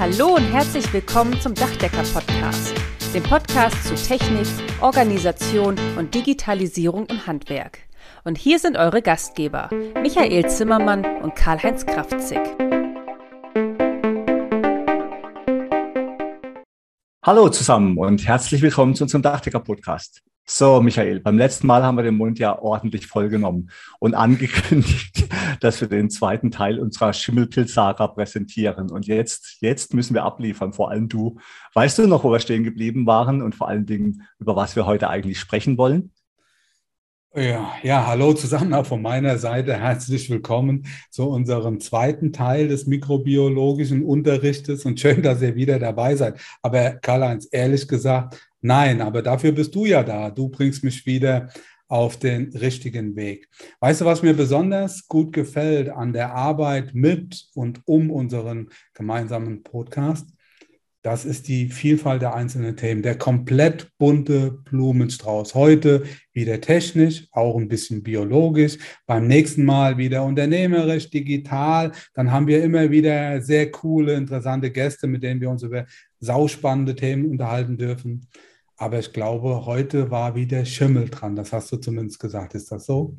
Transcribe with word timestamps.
Hallo 0.00 0.34
und 0.34 0.44
herzlich 0.44 0.90
willkommen 0.94 1.38
zum 1.42 1.54
Dachdecker-Podcast, 1.54 2.72
dem 3.12 3.22
Podcast 3.22 3.84
zu 3.84 3.94
Technik, 3.94 4.46
Organisation 4.80 5.76
und 5.98 6.14
Digitalisierung 6.14 7.04
im 7.08 7.26
Handwerk. 7.26 7.80
Und 8.24 8.38
hier 8.38 8.58
sind 8.58 8.78
eure 8.78 9.02
Gastgeber, 9.02 9.68
Michael 10.00 10.48
Zimmermann 10.48 11.04
und 11.20 11.36
Karl-Heinz 11.36 11.84
Kraftzig. 11.84 12.40
Hallo 17.22 17.50
zusammen 17.50 17.98
und 17.98 18.26
herzlich 18.26 18.62
willkommen 18.62 18.94
zu 18.94 19.04
unserem 19.04 19.20
Dachdecker-Podcast. 19.20 20.22
So, 20.52 20.80
Michael, 20.82 21.20
beim 21.20 21.38
letzten 21.38 21.68
Mal 21.68 21.84
haben 21.84 21.94
wir 21.94 22.02
den 22.02 22.16
Mund 22.16 22.40
ja 22.40 22.58
ordentlich 22.58 23.06
vollgenommen 23.06 23.70
und 24.00 24.14
angekündigt, 24.14 25.28
dass 25.60 25.80
wir 25.80 25.86
den 25.86 26.10
zweiten 26.10 26.50
Teil 26.50 26.80
unserer 26.80 27.12
Schimmelpilz-Saga 27.12 28.08
präsentieren. 28.08 28.90
Und 28.90 29.06
jetzt, 29.06 29.58
jetzt 29.60 29.94
müssen 29.94 30.12
wir 30.12 30.24
abliefern, 30.24 30.72
vor 30.72 30.90
allem 30.90 31.08
du. 31.08 31.38
Weißt 31.74 32.00
du 32.00 32.08
noch, 32.08 32.24
wo 32.24 32.32
wir 32.32 32.40
stehen 32.40 32.64
geblieben 32.64 33.06
waren 33.06 33.42
und 33.42 33.54
vor 33.54 33.68
allen 33.68 33.86
Dingen, 33.86 34.26
über 34.40 34.56
was 34.56 34.74
wir 34.74 34.86
heute 34.86 35.08
eigentlich 35.08 35.38
sprechen 35.38 35.78
wollen? 35.78 36.10
Ja, 37.32 37.70
ja, 37.84 38.08
hallo 38.08 38.32
zusammen 38.32 38.74
auch 38.74 38.86
von 38.86 39.02
meiner 39.02 39.38
Seite. 39.38 39.76
Herzlich 39.76 40.28
willkommen 40.30 40.84
zu 41.12 41.28
unserem 41.28 41.78
zweiten 41.78 42.32
Teil 42.32 42.66
des 42.66 42.88
mikrobiologischen 42.88 44.04
Unterrichtes 44.04 44.84
und 44.84 44.98
schön, 44.98 45.22
dass 45.22 45.42
ihr 45.42 45.54
wieder 45.54 45.78
dabei 45.78 46.16
seid. 46.16 46.40
Aber 46.60 46.90
Karl-Heinz, 46.94 47.46
ehrlich 47.52 47.86
gesagt, 47.86 48.49
nein, 48.60 49.00
aber 49.00 49.22
dafür 49.22 49.52
bist 49.52 49.74
du 49.74 49.86
ja 49.86 50.02
da. 50.02 50.30
Du 50.30 50.48
bringst 50.48 50.84
mich 50.84 51.06
wieder 51.06 51.48
auf 51.90 52.18
den 52.18 52.50
richtigen 52.56 53.16
Weg. 53.16 53.48
Weißt 53.80 54.00
du, 54.00 54.04
was 54.04 54.22
mir 54.22 54.34
besonders 54.34 55.08
gut 55.08 55.32
gefällt 55.32 55.90
an 55.90 56.12
der 56.12 56.32
Arbeit 56.34 56.94
mit 56.94 57.48
und 57.54 57.82
um 57.84 58.10
unseren 58.10 58.70
gemeinsamen 58.94 59.64
Podcast? 59.64 60.28
Das 61.02 61.24
ist 61.24 61.48
die 61.48 61.68
Vielfalt 61.70 62.20
der 62.20 62.34
einzelnen 62.34 62.76
Themen, 62.76 63.02
der 63.02 63.16
komplett 63.16 63.90
bunte 63.96 64.50
Blumenstrauß. 64.50 65.54
Heute 65.54 66.02
wieder 66.34 66.60
technisch, 66.60 67.26
auch 67.32 67.56
ein 67.56 67.68
bisschen 67.68 68.02
biologisch, 68.02 68.76
beim 69.06 69.26
nächsten 69.26 69.64
Mal 69.64 69.96
wieder 69.96 70.22
unternehmerisch, 70.22 71.08
digital. 71.08 71.92
Dann 72.12 72.30
haben 72.30 72.46
wir 72.46 72.62
immer 72.62 72.90
wieder 72.90 73.40
sehr 73.40 73.70
coole, 73.70 74.12
interessante 74.12 74.70
Gäste, 74.70 75.06
mit 75.06 75.22
denen 75.22 75.40
wir 75.40 75.48
uns 75.48 75.62
über 75.62 75.86
sauspannende 76.20 76.94
Themen 76.94 77.30
unterhalten 77.30 77.78
dürfen. 77.78 78.28
Aber 78.80 78.98
ich 78.98 79.12
glaube, 79.12 79.66
heute 79.66 80.10
war 80.10 80.34
wieder 80.34 80.64
Schimmel 80.64 81.10
dran. 81.10 81.36
Das 81.36 81.52
hast 81.52 81.70
du 81.70 81.76
zumindest 81.76 82.18
gesagt. 82.18 82.54
Ist 82.54 82.72
das 82.72 82.86
so? 82.86 83.14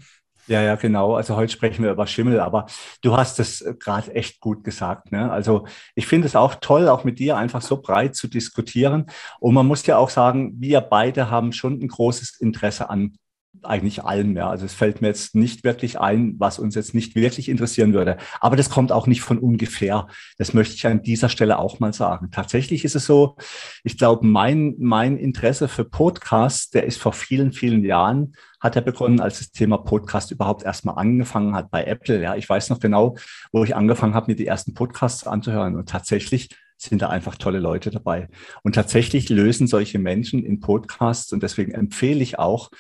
Ja, 0.48 0.64
ja, 0.64 0.74
genau. 0.74 1.14
Also 1.14 1.36
heute 1.36 1.54
sprechen 1.54 1.84
wir 1.84 1.92
über 1.92 2.08
Schimmel, 2.08 2.40
aber 2.40 2.66
du 3.04 3.16
hast 3.16 3.40
es 3.40 3.62
äh, 3.62 3.76
gerade 3.78 4.12
echt 4.16 4.40
gut 4.40 4.64
gesagt. 4.64 5.12
Ne? 5.12 5.32
Also 5.32 5.68
ich 5.94 6.08
finde 6.08 6.26
es 6.26 6.36
auch 6.36 6.56
toll, 6.56 6.90
auch 6.90 7.04
mit 7.04 7.20
dir 7.20 7.38
einfach 7.38 7.62
so 7.62 7.80
breit 7.80 8.16
zu 8.16 8.28
diskutieren. 8.28 9.06
Und 9.40 9.54
man 9.54 9.68
muss 9.68 9.86
ja 9.86 9.98
auch 9.98 10.10
sagen, 10.10 10.54
wir 10.60 10.82
beide 10.82 11.30
haben 11.30 11.52
schon 11.52 11.80
ein 11.80 11.90
großes 11.90 12.40
Interesse 12.40 12.90
an 12.90 13.20
eigentlich 13.64 14.04
allem, 14.04 14.36
ja. 14.36 14.50
Also 14.50 14.66
es 14.66 14.74
fällt 14.74 15.02
mir 15.02 15.08
jetzt 15.08 15.36
nicht 15.36 15.64
wirklich 15.64 16.00
ein, 16.00 16.36
was 16.38 16.58
uns 16.58 16.76
jetzt 16.76 16.96
nicht 16.96 17.16
wirklich 17.16 17.50
interessieren 17.50 17.94
würde. 17.94 18.18
Aber 18.40 18.56
das 18.56 18.70
kommt 18.70 18.92
auch 18.92 19.08
nicht 19.08 19.22
von 19.22 19.38
ungefähr. 19.38 20.08
Das 20.38 20.54
möchte 20.54 20.76
ich 20.76 20.88
an 20.88 21.04
dieser 21.04 21.30
Stelle 21.30 21.60
auch 21.60 21.80
mal 21.80 21.94
sagen. 21.94 22.30
Tatsächlich 22.32 22.86
ist 22.86 22.96
es 22.96 23.06
so, 23.06 23.36
ich 23.84 23.98
glaube, 23.98 24.26
mein, 24.26 24.76
mein 24.80 25.18
Interesse 25.18 25.68
für 25.68 25.86
Podcasts, 25.86 26.70
der 26.70 26.86
ist 26.86 26.98
vor 26.98 27.14
vielen, 27.14 27.52
vielen 27.52 27.84
Jahren, 27.84 28.34
hat 28.60 28.76
er 28.76 28.82
begonnen, 28.82 29.20
als 29.20 29.40
das 29.40 29.52
Thema 29.52 29.78
Podcast 29.78 30.32
überhaupt 30.32 30.64
erstmal 30.64 30.98
angefangen 30.98 31.56
hat 31.56 31.72
bei 31.72 31.84
Apple. 31.84 32.22
Ja, 32.22 32.36
ich 32.36 32.48
weiß 32.48 32.70
noch 32.70 32.80
genau, 32.80 33.18
wo 33.52 33.64
ich 33.64 33.76
angefangen 33.76 34.14
habe, 34.14 34.32
mir 34.32 34.36
die 34.36 34.48
ersten 34.48 34.74
Podcasts 34.74 35.28
anzuhören. 35.28 35.76
Und 35.76 35.90
tatsächlich 35.90 36.50
sind 36.78 37.02
da 37.02 37.10
einfach 37.10 37.36
tolle 37.36 37.60
Leute 37.60 37.92
dabei. 37.92 38.28
Und 38.64 38.74
tatsächlich 38.74 39.30
lösen 39.30 39.68
solche 39.68 40.00
Menschen 40.00 40.44
in 40.44 40.60
Podcasts, 40.60 41.32
und 41.32 41.44
deswegen 41.44 41.74
empfehle 41.74 42.22
ich 42.22 42.40
auch, 42.40 42.72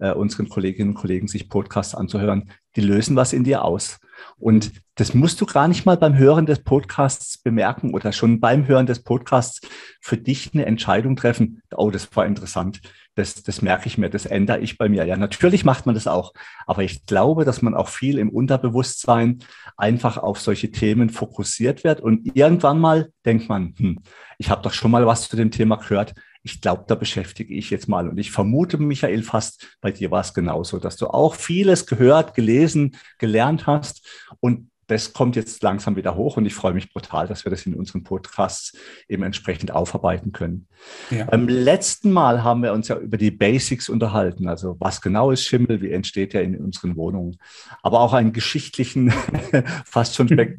äh, 0.00 0.12
unseren 0.12 0.48
Kolleginnen 0.48 0.90
und 0.90 0.96
Kollegen 0.96 1.28
sich 1.28 1.48
Podcasts 1.48 1.94
anzuhören, 1.94 2.50
die 2.76 2.80
lösen 2.80 3.16
was 3.16 3.32
in 3.32 3.44
dir 3.44 3.64
aus. 3.64 4.00
Und 4.38 4.72
das 4.96 5.14
musst 5.14 5.40
du 5.40 5.46
gar 5.46 5.68
nicht 5.68 5.86
mal 5.86 5.96
beim 5.96 6.16
Hören 6.16 6.46
des 6.46 6.62
Podcasts 6.62 7.38
bemerken 7.38 7.94
oder 7.94 8.12
schon 8.12 8.40
beim 8.40 8.66
Hören 8.66 8.86
des 8.86 9.02
Podcasts 9.02 9.60
für 10.00 10.16
dich 10.16 10.50
eine 10.52 10.66
Entscheidung 10.66 11.16
treffen. 11.16 11.62
Oh, 11.74 11.90
das 11.90 12.14
war 12.14 12.26
interessant. 12.26 12.80
Das, 13.14 13.42
das 13.42 13.60
merke 13.60 13.86
ich 13.86 13.98
mir, 13.98 14.08
das 14.08 14.26
ändere 14.26 14.60
ich 14.60 14.78
bei 14.78 14.88
mir. 14.88 15.04
Ja, 15.04 15.16
natürlich 15.16 15.64
macht 15.64 15.86
man 15.86 15.94
das 15.94 16.06
auch. 16.06 16.32
Aber 16.66 16.82
ich 16.82 17.06
glaube, 17.06 17.44
dass 17.44 17.60
man 17.62 17.74
auch 17.74 17.88
viel 17.88 18.18
im 18.18 18.30
Unterbewusstsein 18.30 19.38
einfach 19.76 20.16
auf 20.16 20.38
solche 20.38 20.70
Themen 20.70 21.10
fokussiert 21.10 21.82
wird. 21.82 22.00
Und 22.00 22.36
irgendwann 22.36 22.78
mal 22.78 23.10
denkt 23.24 23.48
man, 23.48 23.74
hm, 23.78 24.00
ich 24.38 24.50
habe 24.50 24.62
doch 24.62 24.72
schon 24.72 24.90
mal 24.90 25.06
was 25.06 25.28
zu 25.28 25.36
dem 25.36 25.50
Thema 25.50 25.76
gehört 25.76 26.14
ich 26.42 26.60
glaube, 26.60 26.84
da 26.86 26.94
beschäftige 26.94 27.54
ich 27.54 27.70
jetzt 27.70 27.88
mal. 27.88 28.08
Und 28.08 28.18
ich 28.18 28.30
vermute, 28.30 28.78
Michael, 28.78 29.22
fast 29.22 29.66
bei 29.80 29.90
dir 29.90 30.10
war 30.10 30.20
es 30.20 30.34
genauso, 30.34 30.78
dass 30.78 30.96
du 30.96 31.08
auch 31.08 31.34
vieles 31.34 31.86
gehört, 31.86 32.34
gelesen, 32.34 32.96
gelernt 33.18 33.66
hast. 33.66 34.06
Und 34.40 34.70
das 34.90 35.12
kommt 35.12 35.36
jetzt 35.36 35.62
langsam 35.62 35.94
wieder 35.94 36.16
hoch 36.16 36.36
und 36.36 36.46
ich 36.46 36.54
freue 36.54 36.72
mich 36.72 36.92
brutal, 36.92 37.28
dass 37.28 37.44
wir 37.44 37.50
das 37.50 37.64
in 37.64 37.74
unseren 37.74 38.02
Podcasts 38.02 38.76
eben 39.08 39.22
entsprechend 39.22 39.70
aufarbeiten 39.70 40.32
können. 40.32 40.66
Ja. 41.10 41.26
Beim 41.26 41.46
letzten 41.46 42.10
Mal 42.10 42.42
haben 42.42 42.64
wir 42.64 42.72
uns 42.72 42.88
ja 42.88 42.96
über 42.96 43.16
die 43.16 43.30
Basics 43.30 43.88
unterhalten, 43.88 44.48
also 44.48 44.76
was 44.80 45.00
genau 45.00 45.30
ist 45.30 45.44
Schimmel, 45.44 45.80
wie 45.80 45.92
entsteht 45.92 46.34
er 46.34 46.42
in 46.42 46.56
unseren 46.56 46.96
Wohnungen, 46.96 47.38
aber 47.82 48.00
auch 48.00 48.14
einen 48.14 48.32
geschichtlichen, 48.32 49.12
fast 49.84 50.16
schon 50.16 50.28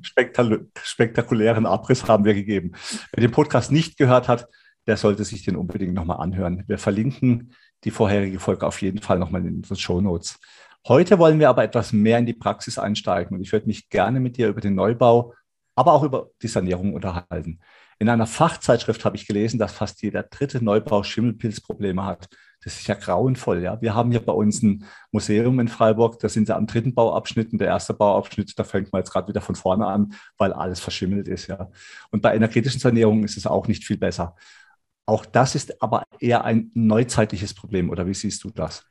spektakulären 0.82 1.66
Abriss 1.66 2.08
haben 2.08 2.24
wir 2.24 2.34
gegeben. 2.34 2.72
Wer 3.12 3.28
den 3.28 3.32
Podcast 3.32 3.70
nicht 3.70 3.98
gehört 3.98 4.30
hat, 4.30 4.48
der 4.88 4.98
sollte 4.98 5.24
sich 5.24 5.44
den 5.44 5.56
unbedingt 5.56 5.94
nochmal 5.94 6.18
anhören. 6.18 6.64
Wir 6.68 6.78
verlinken 6.78 7.54
die 7.84 7.92
vorherige 7.92 8.40
Folge 8.40 8.66
auf 8.66 8.82
jeden 8.82 9.02
Fall 9.02 9.20
nochmal 9.20 9.46
in 9.46 9.58
unseren 9.58 9.78
Show 9.78 10.02
Notes. 10.02 10.40
Heute 10.88 11.20
wollen 11.20 11.40
wir 11.40 11.50
aber 11.50 11.64
etwas 11.64 11.94
mehr 11.94 12.18
in 12.18 12.26
die 12.26 12.34
Praxis 12.34 12.80
einsteigen 12.80 13.38
und 13.38 13.44
ich 13.44 13.52
würde 13.52 13.68
mich 13.68 13.90
gerne 13.90 14.20
mit 14.20 14.38
dir 14.38 14.50
über 14.50 14.62
den 14.62 14.76
Neubau, 14.76 15.34
aber 15.76 15.94
auch 15.94 16.04
über 16.04 16.30
die 16.42 16.48
Sanierung 16.48 16.94
unterhalten. 16.94 17.60
In 18.00 18.10
einer 18.10 18.26
Fachzeitschrift 18.26 19.06
habe 19.06 19.16
ich 19.16 19.28
gelesen, 19.28 19.60
dass 19.60 19.74
fast 19.74 20.02
jeder 20.02 20.24
dritte 20.24 20.64
Neubau 20.64 21.04
Schimmelpilzprobleme 21.04 22.04
hat. 22.04 22.30
Das 22.64 22.80
ist 22.80 22.88
ja 22.88 22.96
grauenvoll, 22.96 23.62
ja. 23.62 23.80
Wir 23.82 23.94
haben 23.94 24.12
hier 24.12 24.26
bei 24.26 24.34
uns 24.34 24.64
ein 24.64 24.86
Museum 25.12 25.60
in 25.60 25.68
Freiburg, 25.68 26.18
da 26.20 26.28
sind 26.30 26.48
sie 26.48 26.56
am 26.56 26.66
dritten 26.66 26.96
Bauabschnitt 26.96 27.52
und 27.52 27.60
der 27.60 27.68
erste 27.68 27.94
Bauabschnitt, 27.94 28.58
da 28.58 28.64
fängt 28.64 28.92
man 28.92 29.02
jetzt 29.02 29.12
gerade 29.12 29.28
wieder 29.28 29.42
von 29.42 29.56
vorne 29.56 29.86
an, 29.86 30.14
weil 30.38 30.54
alles 30.54 30.80
verschimmelt 30.80 31.28
ist, 31.28 31.46
ja. 31.46 31.70
Und 32.10 32.24
bei 32.24 32.36
energetischen 32.36 32.80
Sanierungen 32.80 33.24
ist 33.24 33.38
es 33.38 33.46
auch 33.46 33.68
nicht 33.68 33.84
viel 33.84 33.98
besser. 33.98 34.36
Auch 35.12 35.26
das 35.26 35.56
ist 35.56 35.82
aber 35.82 36.04
eher 36.22 36.46
ein 36.46 36.72
neuzeitliches 36.74 37.54
Problem, 37.54 37.90
oder 37.90 38.08
wie 38.08 38.14
siehst 38.14 38.46
du 38.46 38.50
das? 38.50 38.86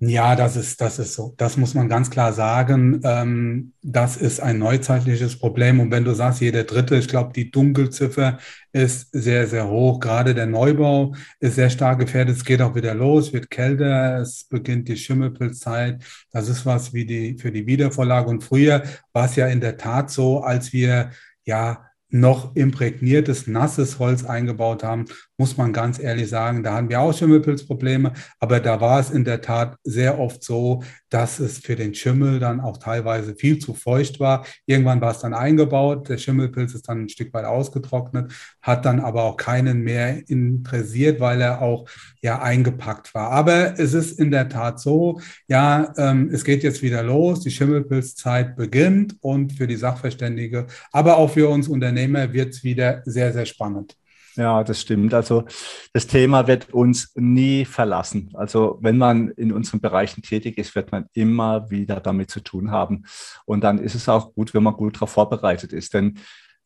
Ja, 0.00 0.36
das 0.36 0.56
ist, 0.56 0.78
das 0.82 0.98
ist 0.98 1.14
so. 1.14 1.34
Das 1.38 1.56
muss 1.56 1.72
man 1.72 1.88
ganz 1.88 2.10
klar 2.10 2.34
sagen. 2.34 3.00
Ähm, 3.02 3.72
das 3.82 4.18
ist 4.18 4.40
ein 4.40 4.58
neuzeitliches 4.58 5.38
Problem. 5.38 5.80
Und 5.80 5.90
wenn 5.90 6.04
du 6.04 6.14
sagst, 6.14 6.42
jeder 6.42 6.64
dritte, 6.64 6.96
ich 6.96 7.08
glaube, 7.08 7.32
die 7.32 7.50
Dunkelziffer 7.50 8.38
ist 8.72 9.08
sehr, 9.10 9.46
sehr 9.46 9.68
hoch. 9.68 10.00
Gerade 10.00 10.34
der 10.34 10.46
Neubau 10.46 11.14
ist 11.40 11.54
sehr 11.54 11.70
stark 11.70 11.98
gefährdet. 11.98 12.36
Es 12.36 12.44
geht 12.44 12.60
auch 12.60 12.74
wieder 12.74 12.94
los, 12.94 13.32
wird 13.32 13.48
kälter, 13.50 14.18
es 14.20 14.44
beginnt 14.44 14.86
die 14.86 14.98
Schimmelpilzzeit. 14.98 16.04
Das 16.30 16.48
ist 16.48 16.66
was 16.66 16.92
wie 16.92 17.06
die, 17.06 17.38
für 17.38 17.50
die 17.50 17.66
Wiedervorlage. 17.66 18.28
Und 18.28 18.44
früher 18.44 18.82
war 19.14 19.24
es 19.24 19.34
ja 19.34 19.46
in 19.46 19.62
der 19.62 19.78
Tat 19.78 20.10
so, 20.10 20.42
als 20.42 20.74
wir 20.74 21.10
ja 21.44 21.88
noch 22.10 22.54
imprägniertes, 22.54 23.46
nasses 23.46 23.98
Holz 23.98 24.24
eingebaut 24.24 24.82
haben, 24.84 25.06
muss 25.38 25.56
man 25.56 25.72
ganz 25.72 26.00
ehrlich 26.00 26.28
sagen, 26.28 26.64
da 26.64 26.74
hatten 26.74 26.88
wir 26.88 27.00
auch 27.00 27.16
Schimmelpilzprobleme, 27.16 28.12
aber 28.40 28.58
da 28.58 28.80
war 28.80 28.98
es 28.98 29.10
in 29.10 29.24
der 29.24 29.40
Tat 29.40 29.76
sehr 29.84 30.18
oft 30.18 30.42
so, 30.42 30.82
dass 31.10 31.38
es 31.38 31.58
für 31.58 31.76
den 31.76 31.94
Schimmel 31.94 32.40
dann 32.40 32.60
auch 32.60 32.78
teilweise 32.78 33.36
viel 33.36 33.60
zu 33.60 33.72
feucht 33.72 34.18
war. 34.18 34.44
Irgendwann 34.66 35.00
war 35.00 35.12
es 35.12 35.20
dann 35.20 35.34
eingebaut, 35.34 36.08
der 36.08 36.18
Schimmelpilz 36.18 36.74
ist 36.74 36.88
dann 36.88 37.02
ein 37.02 37.08
Stück 37.08 37.32
weit 37.32 37.44
ausgetrocknet, 37.44 38.32
hat 38.60 38.84
dann 38.84 38.98
aber 38.98 39.22
auch 39.22 39.36
keinen 39.36 39.82
mehr 39.82 40.28
interessiert, 40.28 41.20
weil 41.20 41.40
er 41.40 41.62
auch 41.62 41.88
ja 42.20 42.42
eingepackt 42.42 43.14
war. 43.14 43.30
Aber 43.30 43.78
es 43.78 43.94
ist 43.94 44.18
in 44.18 44.32
der 44.32 44.48
Tat 44.48 44.80
so, 44.80 45.20
ja, 45.46 45.92
ähm, 45.96 46.30
es 46.32 46.44
geht 46.44 46.64
jetzt 46.64 46.82
wieder 46.82 47.04
los, 47.04 47.40
die 47.40 47.52
Schimmelpilzzeit 47.52 48.56
beginnt 48.56 49.16
und 49.20 49.52
für 49.52 49.68
die 49.68 49.76
Sachverständige, 49.76 50.66
aber 50.90 51.16
auch 51.16 51.30
für 51.30 51.48
uns 51.48 51.68
Unternehmer 51.68 52.32
wird 52.32 52.54
es 52.54 52.64
wieder 52.64 53.02
sehr, 53.04 53.32
sehr 53.32 53.46
spannend. 53.46 53.96
Ja, 54.38 54.62
das 54.62 54.80
stimmt. 54.80 55.12
Also 55.14 55.46
das 55.92 56.06
Thema 56.06 56.46
wird 56.46 56.72
uns 56.72 57.10
nie 57.16 57.64
verlassen. 57.64 58.30
Also 58.34 58.78
wenn 58.80 58.96
man 58.96 59.30
in 59.30 59.52
unseren 59.52 59.80
Bereichen 59.80 60.22
tätig 60.22 60.58
ist, 60.58 60.76
wird 60.76 60.92
man 60.92 61.06
immer 61.12 61.68
wieder 61.72 61.98
damit 61.98 62.30
zu 62.30 62.38
tun 62.38 62.70
haben. 62.70 63.04
Und 63.46 63.64
dann 63.64 63.78
ist 63.78 63.96
es 63.96 64.08
auch 64.08 64.32
gut, 64.34 64.54
wenn 64.54 64.62
man 64.62 64.74
gut 64.74 64.94
darauf 64.94 65.10
vorbereitet 65.10 65.72
ist. 65.72 65.92
Denn 65.92 66.20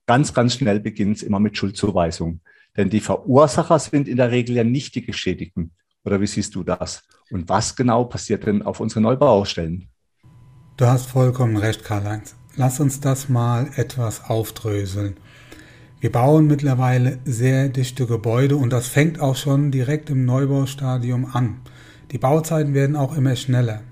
ganz, 0.04 0.34
ganz 0.34 0.52
schnell 0.54 0.80
beginnt 0.80 1.16
es 1.16 1.22
immer 1.22 1.40
mit 1.40 1.56
Schuldzuweisung. 1.56 2.42
Denn 2.76 2.90
die 2.90 3.00
Verursacher 3.00 3.78
sind 3.78 4.06
in 4.06 4.18
der 4.18 4.30
Regel 4.30 4.56
ja 4.56 4.64
nicht 4.64 4.94
die 4.94 5.06
Geschädigten. 5.06 5.72
Oder 6.04 6.20
wie 6.20 6.26
siehst 6.26 6.54
du 6.54 6.64
das? 6.64 7.04
Und 7.30 7.48
was 7.48 7.74
genau 7.74 8.04
passiert 8.04 8.44
denn 8.44 8.60
auf 8.60 8.80
unseren 8.80 9.04
Neubaustellen? 9.04 9.88
Du 10.76 10.84
hast 10.84 11.06
vollkommen 11.06 11.56
recht, 11.56 11.84
Karl-Heinz. 11.84 12.36
Lass 12.54 12.80
uns 12.80 13.00
das 13.00 13.30
mal 13.30 13.70
etwas 13.76 14.24
aufdröseln. 14.24 15.16
Wir 16.02 16.10
bauen 16.10 16.48
mittlerweile 16.48 17.20
sehr 17.24 17.68
dichte 17.68 18.06
Gebäude 18.06 18.56
und 18.56 18.72
das 18.72 18.88
fängt 18.88 19.20
auch 19.20 19.36
schon 19.36 19.70
direkt 19.70 20.10
im 20.10 20.24
Neubaustadium 20.24 21.26
an. 21.32 21.60
Die 22.10 22.18
Bauzeiten 22.18 22.74
werden 22.74 22.96
auch 22.96 23.16
immer 23.16 23.36
schneller. 23.36 23.82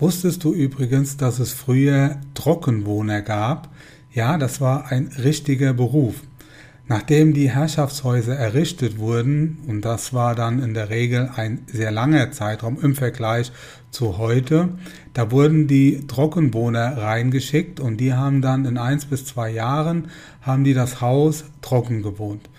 Wusstest 0.00 0.42
du 0.42 0.52
übrigens, 0.52 1.18
dass 1.18 1.38
es 1.38 1.52
früher 1.52 2.16
Trockenwohner 2.34 3.22
gab? 3.22 3.72
Ja, 4.12 4.38
das 4.38 4.60
war 4.60 4.90
ein 4.90 5.12
richtiger 5.22 5.72
Beruf. 5.72 6.16
Nachdem 6.88 7.32
die 7.32 7.48
Herrschaftshäuser 7.48 8.34
errichtet 8.34 8.98
wurden, 8.98 9.58
und 9.68 9.84
das 9.84 10.12
war 10.12 10.34
dann 10.34 10.60
in 10.60 10.74
der 10.74 10.90
Regel 10.90 11.30
ein 11.36 11.62
sehr 11.66 11.92
langer 11.92 12.32
Zeitraum 12.32 12.76
im 12.82 12.96
Vergleich 12.96 13.52
zu 13.96 14.18
heute, 14.18 14.68
da 15.14 15.30
wurden 15.30 15.68
die 15.68 16.06
Trockenwohner 16.06 16.98
reingeschickt 16.98 17.80
und 17.80 17.96
die 17.96 18.12
haben 18.12 18.42
dann 18.42 18.66
in 18.66 18.76
eins 18.76 19.06
bis 19.06 19.24
zwei 19.24 19.48
Jahren 19.50 20.08
haben 20.42 20.64
die 20.64 20.74
das 20.74 21.00
Haus 21.00 21.44
trocken 21.62 22.02
gewohnt. 22.02 22.50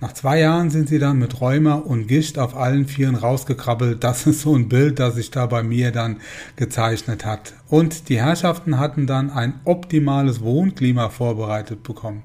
Nach 0.00 0.12
zwei 0.12 0.40
Jahren 0.40 0.70
sind 0.70 0.88
sie 0.88 0.98
dann 0.98 1.20
mit 1.20 1.40
Rheuma 1.40 1.74
und 1.74 2.08
Gischt 2.08 2.36
auf 2.36 2.56
allen 2.56 2.88
Vieren 2.88 3.14
rausgekrabbelt. 3.14 4.02
Das 4.02 4.26
ist 4.26 4.40
so 4.40 4.56
ein 4.56 4.68
Bild, 4.68 4.98
das 4.98 5.14
sich 5.14 5.30
da 5.30 5.46
bei 5.46 5.62
mir 5.62 5.92
dann 5.92 6.16
gezeichnet 6.56 7.24
hat. 7.24 7.54
Und 7.68 8.08
die 8.08 8.20
Herrschaften 8.20 8.80
hatten 8.80 9.06
dann 9.06 9.30
ein 9.30 9.60
optimales 9.64 10.40
Wohnklima 10.40 11.10
vorbereitet 11.10 11.84
bekommen. 11.84 12.24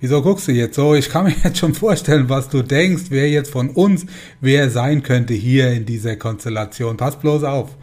Wieso 0.00 0.22
guckst 0.22 0.48
du 0.48 0.52
jetzt 0.52 0.76
so? 0.76 0.94
Ich 0.94 1.10
kann 1.10 1.24
mir 1.24 1.34
jetzt 1.44 1.58
schon 1.58 1.74
vorstellen, 1.74 2.30
was 2.30 2.48
du 2.48 2.62
denkst, 2.62 3.04
wer 3.10 3.28
jetzt 3.28 3.50
von 3.50 3.68
uns 3.68 4.06
wer 4.40 4.70
sein 4.70 5.02
könnte 5.02 5.34
hier 5.34 5.70
in 5.72 5.84
dieser 5.84 6.16
Konstellation. 6.16 6.96
Pass 6.96 7.18
bloß 7.18 7.44
auf. 7.44 7.76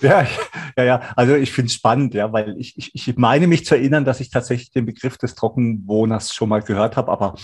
Ja, 0.00 0.26
ja, 0.76 0.84
ja. 0.84 1.02
Also 1.14 1.34
ich 1.34 1.52
finde 1.52 1.68
es 1.68 1.74
spannend, 1.74 2.14
ja, 2.14 2.32
weil 2.32 2.56
ich, 2.58 2.76
ich, 2.78 2.94
ich 2.94 3.16
meine 3.16 3.46
mich 3.46 3.66
zu 3.66 3.74
erinnern, 3.74 4.06
dass 4.06 4.20
ich 4.20 4.30
tatsächlich 4.30 4.70
den 4.70 4.86
Begriff 4.86 5.18
des 5.18 5.34
Trockenwohners 5.34 6.34
schon 6.34 6.48
mal 6.48 6.62
gehört 6.62 6.96
habe, 6.96 7.12
aber 7.12 7.34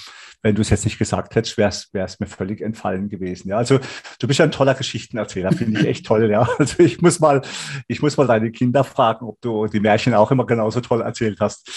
wenn 0.43 0.55
du 0.55 0.63
es 0.63 0.71
jetzt 0.71 0.85
nicht 0.85 0.99
gesagt 0.99 1.35
hättest, 1.35 1.59
wäre 1.59 1.71
es 1.93 2.21
mir 2.21 2.27
völlig 2.27 2.61
entfallen 2.61 3.09
gewesen. 3.09 3.49
Ja, 3.49 3.57
also 3.57 3.79
du 4.19 4.27
bist 4.29 4.39
ja 4.39 4.45
ein 4.45 4.53
toller 4.53 4.75
Geschichtenerzähler, 4.75 5.53
finde 5.53 5.81
ich 5.81 5.87
echt 5.87 6.07
toll. 6.07 6.31
Ja, 6.31 6.49
also 6.59 6.83
ich 6.83 7.01
muss 7.01 7.19
mal, 7.21 7.43
ich 7.89 8.03
muss 8.03 8.17
mal 8.17 8.27
deine 8.27 8.51
Kinder 8.53 8.85
fragen, 8.85 9.27
ob 9.27 9.41
du 9.41 9.67
die 9.67 9.81
Märchen 9.81 10.15
auch 10.15 10.31
immer 10.31 10.47
genauso 10.47 10.81
toll 10.81 11.01
erzählt 11.01 11.41
hast. 11.41 11.69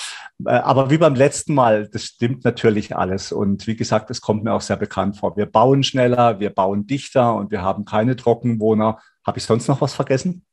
Äh, 0.46 0.52
aber 0.52 0.90
wie 0.90 0.98
beim 0.98 1.16
letzten 1.16 1.54
Mal, 1.54 1.88
das 1.88 2.04
stimmt 2.04 2.44
natürlich 2.44 2.96
alles. 2.96 3.31
Und 3.31 3.66
wie 3.68 3.75
gesagt, 3.75 4.12
es 4.12 4.22
kommt 4.22 4.44
mir 4.44 4.54
auch 4.54 4.62
sehr 4.62 4.78
bekannt 4.78 5.18
vor. 5.18 5.36
Wir 5.38 5.48
bauen 5.48 5.84
schneller, 5.84 6.40
wir 6.40 6.52
bauen 6.52 6.86
dichter 6.86 7.36
und 7.36 7.52
wir 7.52 7.62
haben 7.62 7.86
keine 7.86 8.16
Trockenwohner. 8.16 9.00
Habe 9.25 9.40
ich 9.40 9.44
sonst 9.44 9.68
noch 9.68 9.81
was 9.81 9.94
vergessen? 9.94 10.46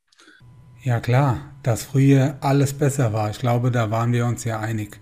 Ja 0.81 0.99
klar, 0.99 1.39
dass 1.61 1.83
früher 1.83 2.37
alles 2.41 2.73
besser 2.73 3.11
war. 3.11 3.29
Ich 3.29 3.39
glaube, 3.39 3.69
da 3.69 3.91
waren 3.91 4.13
wir 4.13 4.25
uns 4.25 4.45
ja 4.45 4.59
einig. 4.59 4.99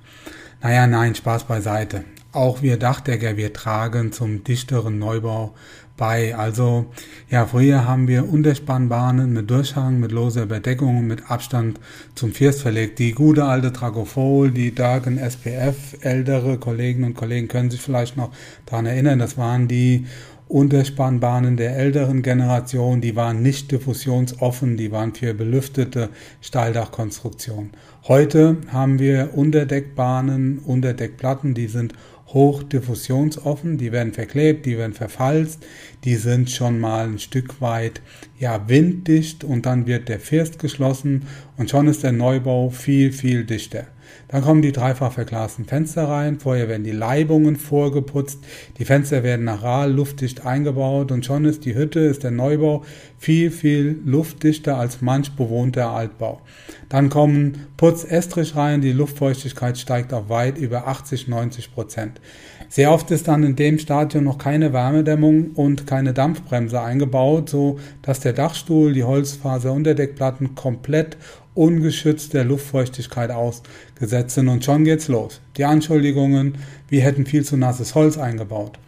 Naja, 0.61 0.87
nein, 0.87 1.13
Spaß 1.13 1.43
beiseite. 1.43 2.03
Auch 2.37 2.61
wir 2.61 2.77
Dachdecker, 2.77 3.35
wir 3.35 3.51
tragen 3.51 4.11
zum 4.11 4.43
dichteren 4.43 4.99
Neubau 4.99 5.55
bei. 5.97 6.35
Also 6.35 6.85
ja, 7.31 7.47
früher 7.47 7.87
haben 7.87 8.07
wir 8.07 8.29
Unterspannbahnen 8.29 9.33
mit 9.33 9.49
Durchhang, 9.49 9.99
mit 9.99 10.11
loser 10.11 10.43
Überdeckung, 10.43 11.07
mit 11.07 11.31
Abstand 11.31 11.79
zum 12.13 12.33
First 12.33 12.61
verlegt. 12.61 12.99
Die 12.99 13.13
gute 13.13 13.45
alte 13.45 13.73
Tragofol, 13.73 14.51
die 14.51 14.75
Dagen 14.75 15.17
SPF, 15.17 15.97
ältere 16.01 16.59
Kollegen 16.59 17.05
und 17.05 17.15
Kollegen 17.15 17.47
können 17.47 17.71
sich 17.71 17.81
vielleicht 17.81 18.17
noch 18.17 18.29
daran 18.67 18.85
erinnern, 18.85 19.17
das 19.17 19.39
waren 19.39 19.67
die 19.67 20.05
Unterspannbahnen 20.47 21.57
der 21.57 21.75
älteren 21.75 22.21
Generation, 22.21 23.01
die 23.01 23.15
waren 23.17 23.41
nicht 23.41 23.71
diffusionsoffen, 23.71 24.77
die 24.77 24.91
waren 24.93 25.13
für 25.13 25.33
belüftete 25.33 26.09
Stahldachkonstruktionen. 26.39 27.71
Heute 28.07 28.57
haben 28.71 28.99
wir 28.99 29.31
Unterdeckbahnen, 29.33 30.59
Unterdeckplatten, 30.59 31.53
die 31.53 31.67
sind 31.67 31.93
hochdiffusionsoffen, 32.27 33.77
die 33.77 33.91
werden 33.91 34.13
verklebt, 34.13 34.65
die 34.65 34.77
werden 34.77 34.93
verfalzt, 34.93 35.65
die 36.03 36.15
sind 36.15 36.49
schon 36.49 36.79
mal 36.79 37.07
ein 37.07 37.19
Stück 37.19 37.61
weit 37.61 38.01
ja 38.39 38.67
winddicht 38.67 39.43
und 39.43 39.65
dann 39.65 39.87
wird 39.87 40.09
der 40.09 40.19
First 40.19 40.59
geschlossen 40.59 41.23
und 41.55 41.69
schon 41.69 41.87
ist 41.87 42.03
der 42.03 42.11
Neubau 42.11 42.69
viel, 42.69 43.11
viel 43.11 43.45
dichter. 43.45 43.87
Dann 44.27 44.41
kommen 44.41 44.61
die 44.61 44.71
dreifach 44.71 45.11
verglasten 45.11 45.65
Fenster 45.65 46.07
rein. 46.07 46.39
Vorher 46.39 46.67
werden 46.67 46.83
die 46.83 46.91
Leibungen 46.91 47.55
vorgeputzt. 47.55 48.39
Die 48.77 48.85
Fenster 48.85 49.23
werden 49.23 49.45
nach 49.45 49.63
Rahl 49.63 49.91
luftdicht 49.91 50.45
eingebaut 50.45 51.11
und 51.11 51.25
schon 51.25 51.45
ist 51.45 51.65
die 51.65 51.75
Hütte, 51.75 51.99
ist 51.99 52.23
der 52.23 52.31
Neubau 52.31 52.83
viel, 53.17 53.51
viel 53.51 53.99
luftdichter 54.05 54.77
als 54.77 55.01
manch 55.01 55.31
bewohnter 55.31 55.91
Altbau. 55.91 56.41
Dann 56.89 57.09
kommen 57.09 57.67
Putz, 57.77 58.03
Estrich 58.03 58.55
rein. 58.55 58.81
Die 58.81 58.91
Luftfeuchtigkeit 58.91 59.77
steigt 59.77 60.13
auf 60.13 60.29
weit 60.29 60.57
über 60.57 60.87
80, 60.87 61.27
90 61.27 61.73
Prozent. 61.73 62.21
Sehr 62.69 62.91
oft 62.91 63.11
ist 63.11 63.27
dann 63.29 63.43
in 63.43 63.55
dem 63.55 63.79
Stadion 63.79 64.25
noch 64.25 64.37
keine 64.37 64.73
Wärmedämmung 64.73 65.51
und 65.51 65.87
keine 65.87 66.13
Dampfbremse 66.13 66.81
eingebaut, 66.81 67.49
so 67.49 67.79
dass 68.01 68.19
der 68.19 68.33
Dachstuhl, 68.33 68.93
die 68.93 69.05
Holzfaser-Unterdeckplatten 69.05 70.55
komplett 70.55 71.17
ungeschützt 71.57 72.33
der 72.33 72.45
Luftfeuchtigkeit 72.45 73.31
ausgesetzt 73.31 74.35
sind. 74.35 74.47
Und 74.47 74.63
schon 74.63 74.83
geht's 74.83 75.07
los. 75.07 75.41
Die 75.57 75.65
Anschuldigungen, 75.65 76.55
wir 76.87 77.01
hätten 77.01 77.25
viel 77.25 77.43
zu 77.43 77.57
nasses 77.57 77.95
Holz 77.95 78.17
eingebaut. 78.17 78.79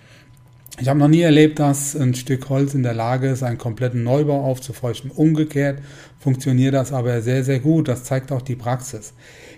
Ich 0.80 0.88
habe 0.88 1.00
noch 1.00 1.10
nie 1.10 1.22
erlebt, 1.22 1.60
dass 1.60 1.96
ein 1.96 2.16
Stück 2.16 2.48
Holz 2.48 2.74
in 2.74 2.84
der 2.84 2.94
Lage 2.94 3.28
ist, 3.28 3.44
einen 3.44 3.58
kompletten 3.58 4.04
Neubau 4.04 4.46
aufzufeuchten. 4.46 5.12
Umgekehrt 5.12 5.80
funktioniert 6.20 6.74
das 6.74 6.94
aber 6.94 7.22
sehr, 7.22 7.44
sehr 7.44 7.60
gut. 7.60 7.90
Das 7.90 8.06
zeigt 8.06 8.32
auch 8.32 8.42
die 8.42 8.56
Praxis. 8.56 9.14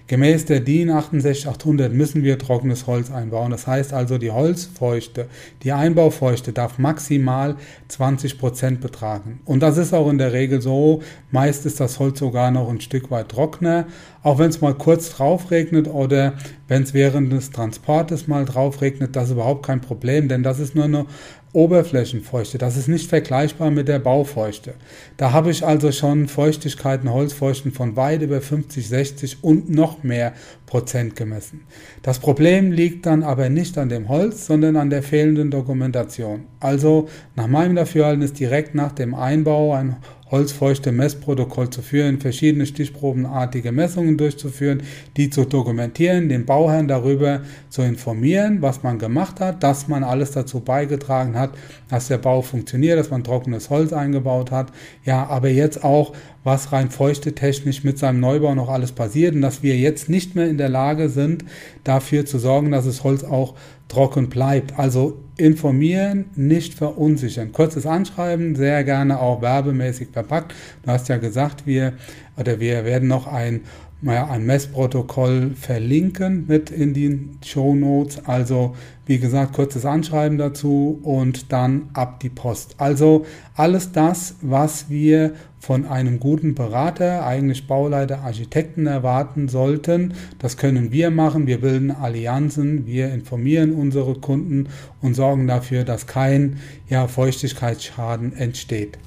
Gemäß 0.07 0.45
der 0.45 0.59
DIN 0.59 0.89
68800 0.89 1.94
müssen 1.94 2.24
wir 2.24 2.38
trockenes 2.38 2.88
Holz 2.88 3.12
einbauen. 3.12 3.51
Das 3.51 3.68
heißt 3.68 3.94
also, 3.94 4.18
die 4.18 4.31
Holzfeuchte, 4.31 5.27
die 5.63 5.71
Einbaufeuchte 5.71 6.53
darf 6.53 6.77
maximal 6.77 7.56
20 7.88 8.38
Prozent 8.38 8.81
betragen. 8.81 9.39
Und 9.45 9.62
das 9.62 9.77
ist 9.77 9.94
auch 9.94 10.09
in 10.09 10.18
der 10.18 10.33
Regel 10.33 10.62
so. 10.62 11.01
Meist 11.31 11.65
ist 11.65 11.80
das 11.80 12.00
Holz 12.00 12.19
sogar 12.19 12.51
noch 12.51 12.69
ein 12.69 12.81
Stück 12.81 13.09
weit 13.12 13.30
trockener. 13.30 13.86
Auch 14.24 14.38
wenn 14.38 14.50
es 14.50 14.62
mal 14.62 14.74
kurz 14.75 15.09
drauf 15.09 15.50
regnet 15.50 15.88
oder 15.88 16.33
wenn 16.68 16.83
es 16.83 16.94
während 16.94 17.31
des 17.31 17.51
Transportes 17.51 18.27
mal 18.27 18.45
drauf 18.45 18.81
regnet, 18.81 19.15
das 19.15 19.25
ist 19.25 19.31
überhaupt 19.31 19.65
kein 19.65 19.81
Problem, 19.81 20.27
denn 20.27 20.44
das 20.44 20.59
ist 20.59 20.75
nur 20.75 20.86
eine 20.86 21.06
Oberflächenfeuchte. 21.53 22.57
Das 22.57 22.77
ist 22.77 22.88
nicht 22.88 23.09
vergleichbar 23.09 23.71
mit 23.71 23.88
der 23.88 24.00
Baufeuchte. 24.00 24.75
Da 25.18 25.33
habe 25.33 25.51
ich 25.51 25.65
also 25.65 25.92
schon 25.92 26.27
Feuchtigkeiten, 26.27 27.12
Holzfeuchten 27.12 27.71
von 27.74 27.95
weit 27.95 28.21
über 28.21 28.42
50, 28.42 28.88
60 28.88 29.44
und 29.44 29.69
noch 29.69 30.03
mehr 30.03 30.33
Prozent 30.65 31.15
gemessen. 31.15 31.65
Das 32.03 32.19
Problem 32.19 32.71
liegt 32.71 33.06
dann 33.06 33.24
aber 33.24 33.50
nicht 33.50 33.77
an 33.77 33.89
dem 33.89 34.07
Holz, 34.07 34.45
sondern 34.45 34.77
an 34.77 34.89
der 34.89 35.03
fehlenden 35.03 35.51
Dokumentation. 35.51 36.46
Also 36.62 37.10
nach 37.36 37.48
meinem 37.48 37.75
Dafürhalten 37.75 38.22
ist 38.22 38.39
direkt 38.39 38.74
nach 38.74 38.93
dem 38.93 39.13
Einbau 39.13 39.74
ein 39.74 39.98
holzfeuchte 40.31 40.91
Messprotokoll 40.91 41.69
zu 41.69 41.81
führen, 41.81 42.19
verschiedene 42.19 42.65
stichprobenartige 42.65 43.71
Messungen 43.71 44.17
durchzuführen, 44.17 44.81
die 45.17 45.29
zu 45.29 45.45
dokumentieren, 45.45 46.29
den 46.29 46.45
Bauherrn 46.45 46.88
darüber 46.88 47.41
zu 47.69 47.81
informieren, 47.81 48.61
was 48.61 48.81
man 48.81 48.97
gemacht 48.97 49.41
hat, 49.41 49.61
dass 49.61 49.88
man 49.89 50.03
alles 50.03 50.31
dazu 50.31 50.61
beigetragen 50.61 51.38
hat, 51.38 51.51
dass 51.89 52.07
der 52.07 52.17
Bau 52.17 52.41
funktioniert, 52.41 52.97
dass 52.97 53.09
man 53.09 53.23
trockenes 53.23 53.69
Holz 53.69 53.91
eingebaut 53.91 54.51
hat. 54.51 54.71
Ja, 55.03 55.27
aber 55.27 55.50
jetzt 55.50 55.83
auch, 55.83 56.13
was 56.43 56.71
rein 56.71 56.89
feuchte 56.89 57.33
technisch 57.33 57.83
mit 57.83 58.00
seinem 58.00 58.19
Neubau 58.19 58.55
noch 58.55 58.69
alles 58.69 58.91
passiert 58.91 59.36
und 59.36 59.41
dass 59.41 59.62
wir 59.62 59.77
jetzt 59.77 60.10
nicht 60.10 60.36
mehr 60.36 60.48
in 60.50 60.57
der 60.57 60.69
Lage 60.69 61.10
sind, 61.10 61.45
dafür 61.83 62.25
zu 62.25 62.39
sorgen, 62.39 62.71
dass 62.71 62.86
das 62.86 63.03
Holz 63.03 63.24
auch 63.24 63.55
trocken 63.88 64.29
bleibt. 64.29 64.79
Also 64.79 65.19
informieren, 65.38 66.25
nicht 66.36 66.74
verunsichern. 66.74 67.51
Kurzes 67.51 67.86
Anschreiben, 67.86 68.55
sehr 68.55 68.83
gerne 68.83 69.19
auch 69.19 69.41
werbemäßig 69.41 70.10
verpackt. 70.13 70.53
Du 70.83 70.91
hast 70.91 71.10
ja 71.10 71.17
gesagt, 71.17 71.67
wir 71.67 71.93
oder 72.38 72.60
wir 72.60 72.86
werden 72.86 73.07
noch 73.07 73.27
ein 73.27 73.62
ein 74.03 74.45
Messprotokoll 74.45 75.51
verlinken 75.53 76.45
mit 76.48 76.71
in 76.71 76.93
den 76.93 77.38
Show 77.45 77.75
Notes. 77.75 78.25
Also 78.25 78.75
wie 79.05 79.19
gesagt, 79.19 79.53
kurzes 79.53 79.86
Anschreiben 79.86 80.38
dazu 80.38 81.00
und 81.03 81.51
dann 81.51 81.89
ab 81.93 82.19
die 82.19 82.29
Post. 82.29 82.75
Also 82.77 83.25
alles 83.55 83.91
das, 83.91 84.36
was 84.41 84.89
wir 84.89 85.33
von 85.62 85.86
einem 85.86 86.20
guten 86.20 86.56
Berater, 86.56 87.24
eigentlich 87.24 87.68
Bauleiter, 87.68 88.22
Architekten 88.22 88.88
erwarten 88.88 89.48
sollten, 89.48 90.15
das 90.39 90.58
können 90.58 90.91
wir 90.91 91.12
machen. 91.12 91.46
Wir 91.46 91.62
bilden 91.62 91.91
Allianzen, 91.91 92.88
wir 92.88 93.13
informieren 93.13 93.72
unsere 93.72 94.15
Kunden 94.15 94.70
und 95.01 95.13
sorgen 95.13 95.46
dafür, 95.46 95.84
dass 95.84 96.08
kein 96.08 96.60
ja, 96.89 97.08
Feuchtigkeitsschaden 97.08 98.34
entsteht. 98.34 98.98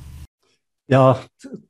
Ja, 0.87 1.20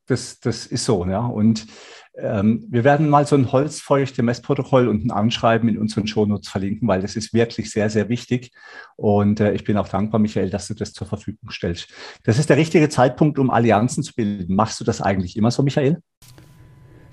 das, 0.06 0.38
das 0.40 0.66
ist 0.66 0.84
so, 0.84 1.06
ja. 1.06 1.26
Und 1.26 1.66
ähm, 2.16 2.64
wir 2.68 2.84
werden 2.84 3.08
mal 3.08 3.26
so 3.26 3.34
ein 3.36 3.50
holzfeuchte 3.50 4.22
Messprotokoll 4.22 4.88
und 4.88 5.04
ein 5.04 5.10
Anschreiben 5.10 5.68
in 5.68 5.78
unseren 5.78 6.06
Shownotes 6.06 6.48
verlinken, 6.48 6.86
weil 6.86 7.00
das 7.00 7.16
ist 7.16 7.34
wirklich 7.34 7.70
sehr, 7.70 7.90
sehr 7.90 8.08
wichtig. 8.08 8.52
Und 8.96 9.40
äh, 9.40 9.52
ich 9.52 9.64
bin 9.64 9.76
auch 9.76 9.88
dankbar, 9.88 10.20
Michael, 10.20 10.50
dass 10.50 10.68
du 10.68 10.74
das 10.74 10.92
zur 10.92 11.06
Verfügung 11.06 11.50
stellst. 11.50 11.88
Das 12.22 12.38
ist 12.38 12.50
der 12.50 12.56
richtige 12.56 12.88
Zeitpunkt, 12.88 13.38
um 13.38 13.50
Allianzen 13.50 14.02
zu 14.02 14.14
bilden. 14.14 14.54
Machst 14.54 14.80
du 14.80 14.84
das 14.84 15.00
eigentlich 15.00 15.36
immer 15.36 15.50
so, 15.50 15.62
Michael? 15.62 15.98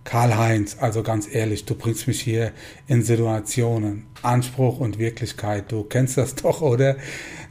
Karl-Heinz, 0.03 0.77
also 0.79 1.03
ganz 1.03 1.27
ehrlich, 1.31 1.65
du 1.65 1.75
bringst 1.75 2.08
mich 2.08 2.22
hier 2.22 2.51
in 2.88 3.03
Situationen. 3.03 4.08
Anspruch 4.24 4.79
und 4.79 5.00
Wirklichkeit, 5.00 5.72
du 5.72 5.84
kennst 5.84 6.17
das 6.17 6.36
doch, 6.43 6.62
oder? 6.62 6.98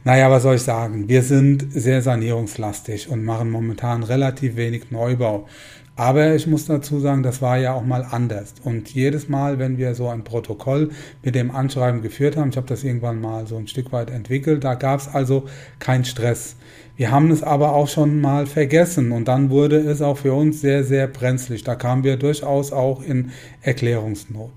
Naja, 0.03 0.29
was 0.31 0.43
soll 0.43 0.55
ich 0.55 0.63
sagen? 0.63 1.07
Wir 1.09 1.21
sind 1.21 1.71
sehr 1.71 2.01
sanierungslastig 2.01 3.09
und 3.09 3.23
machen 3.23 3.49
momentan 3.49 4.03
relativ 4.03 4.55
wenig 4.55 4.91
Neubau. 4.91 5.47
Aber 5.95 6.33
ich 6.35 6.47
muss 6.47 6.65
dazu 6.65 6.99
sagen, 6.99 7.21
das 7.21 7.41
war 7.41 7.57
ja 7.57 7.73
auch 7.73 7.83
mal 7.83 8.05
anders. 8.09 8.53
Und 8.63 8.93
jedes 8.93 9.27
Mal, 9.29 9.59
wenn 9.59 9.77
wir 9.77 9.93
so 9.93 10.07
ein 10.07 10.23
Protokoll 10.23 10.89
mit 11.21 11.35
dem 11.35 11.51
Anschreiben 11.51 12.01
geführt 12.01 12.37
haben, 12.37 12.49
ich 12.49 12.57
habe 12.57 12.67
das 12.67 12.83
irgendwann 12.83 13.19
mal 13.19 13.45
so 13.45 13.57
ein 13.57 13.67
Stück 13.67 13.91
weit 13.91 14.09
entwickelt, 14.09 14.63
da 14.63 14.75
gab 14.75 15.01
es 15.01 15.07
also 15.07 15.43
keinen 15.79 16.05
Stress. 16.05 16.55
Wir 16.95 17.11
haben 17.11 17.29
es 17.31 17.43
aber 17.43 17.73
auch 17.73 17.87
schon 17.87 18.21
mal 18.21 18.45
vergessen 18.45 19.11
und 19.11 19.27
dann 19.27 19.49
wurde 19.49 19.77
es 19.77 20.01
auch 20.01 20.17
für 20.17 20.33
uns 20.33 20.61
sehr, 20.61 20.83
sehr 20.83 21.07
brenzlig. 21.07 21.63
Da 21.63 21.75
kamen 21.75 22.03
wir 22.03 22.17
durchaus 22.17 22.71
auch 22.71 23.03
in 23.03 23.31
Erklärungsnot. 23.61 24.51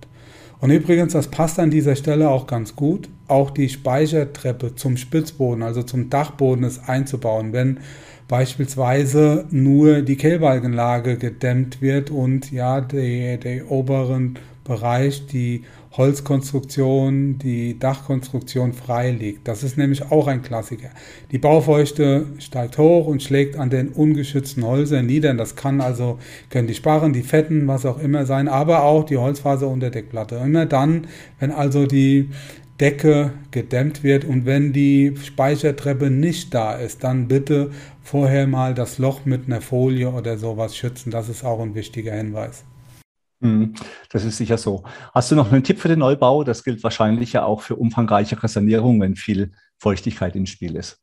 Und 0.61 0.71
übrigens, 0.71 1.13
das 1.13 1.29
passt 1.29 1.59
an 1.59 1.71
dieser 1.71 1.97
Stelle 1.97 2.31
auch 2.31 2.47
ganz 2.47 2.77
gut, 2.77 3.09
auch 3.29 3.51
die 3.51 3.69
Speichertreppe 3.69 4.75
zum 4.75 4.97
Spitzboden, 4.97 5.63
also 5.63 5.83
zum 5.83 6.11
Dachboden 6.11 6.65
ist 6.65 6.89
einzubauen, 6.89 7.53
wenn 7.53 7.81
beispielsweise 8.29 9.47
nur 9.51 10.03
die 10.03 10.17
Kehlbalkenlage 10.17 11.17
gedämmt 11.17 11.83
wird 11.83 12.11
und 12.11 12.51
ja, 12.51 12.81
der, 12.81 13.71
oberen 13.71 14.39
Bereich, 14.65 15.27
die 15.27 15.65
Holzkonstruktion, 15.97 17.39
die 17.39 17.79
Dachkonstruktion 17.79 18.73
frei 18.73 19.11
liegt. 19.13 19.47
Das 19.47 19.63
ist 19.63 19.77
nämlich 19.77 20.11
auch 20.11 20.27
ein 20.27 20.43
Klassiker. 20.43 20.89
Die 21.31 21.39
Baufeuchte 21.39 22.27
steigt 22.39 22.79
hoch 22.79 23.07
und 23.07 23.23
schlägt 23.23 23.57
an 23.57 23.71
den 23.71 23.89
ungeschützten 23.89 24.65
Häusern 24.65 25.07
nieder. 25.07 25.33
Das 25.35 25.55
kann 25.55 25.81
also, 25.81 26.19
können 26.51 26.67
die 26.67 26.75
Sparren, 26.75 27.13
die 27.13 27.23
Fetten, 27.23 27.69
was 27.69 27.87
auch 27.87 27.99
immer 27.99 28.27
sein, 28.27 28.49
aber 28.49 28.83
auch 28.83 29.05
die 29.05 29.19
Holzfaser 29.19 29.69
unter 29.69 29.91
Deckplatte. 29.91 30.37
Immer 30.37 30.67
dann, 30.67 31.07
wenn 31.39 31.53
also 31.53 31.87
die 31.87 32.31
Decke 32.81 33.33
gedämmt 33.51 34.03
wird 34.03 34.25
und 34.25 34.47
wenn 34.47 34.73
die 34.73 35.15
Speichertreppe 35.23 36.11
nicht 36.11 36.53
da 36.55 36.75
ist, 36.75 37.05
dann 37.05 37.29
bitte 37.29 37.71
vorher 38.03 38.47
mal 38.47 38.75
das 38.75 38.99
Loch 38.99 39.25
mit 39.25 39.47
einer 39.47 39.61
Folie 39.61 40.11
oder 40.11 40.39
sowas 40.39 40.77
schützen. 40.77 41.11
Das 41.11 41.29
ist 41.29 41.45
auch 41.45 41.61
ein 41.61 41.75
wichtiger 41.75 42.13
Hinweis. 42.13 42.65
Mhm, 43.41 43.75
das 44.11 44.25
ist 44.25 44.39
sicher 44.39 44.59
so. 44.59 44.83
Hast 45.13 45.31
du 45.31 45.37
noch 45.37 45.53
einen 45.53 45.63
Tipp 45.63 45.79
für 45.79 45.89
den 45.89 46.01
Neubau? 46.01 46.45
Das 46.45 46.65
gilt 46.65 46.83
wahrscheinlich 46.83 47.33
ja 47.35 47.45
auch 47.45 47.61
für 47.61 47.77
umfangreichere 47.77 48.49
Sanierungen, 48.49 49.01
wenn 49.01 49.17
viel 49.17 49.53
Feuchtigkeit 49.79 50.35
im 50.35 50.47
Spiel 50.47 50.77
ist. 50.77 50.99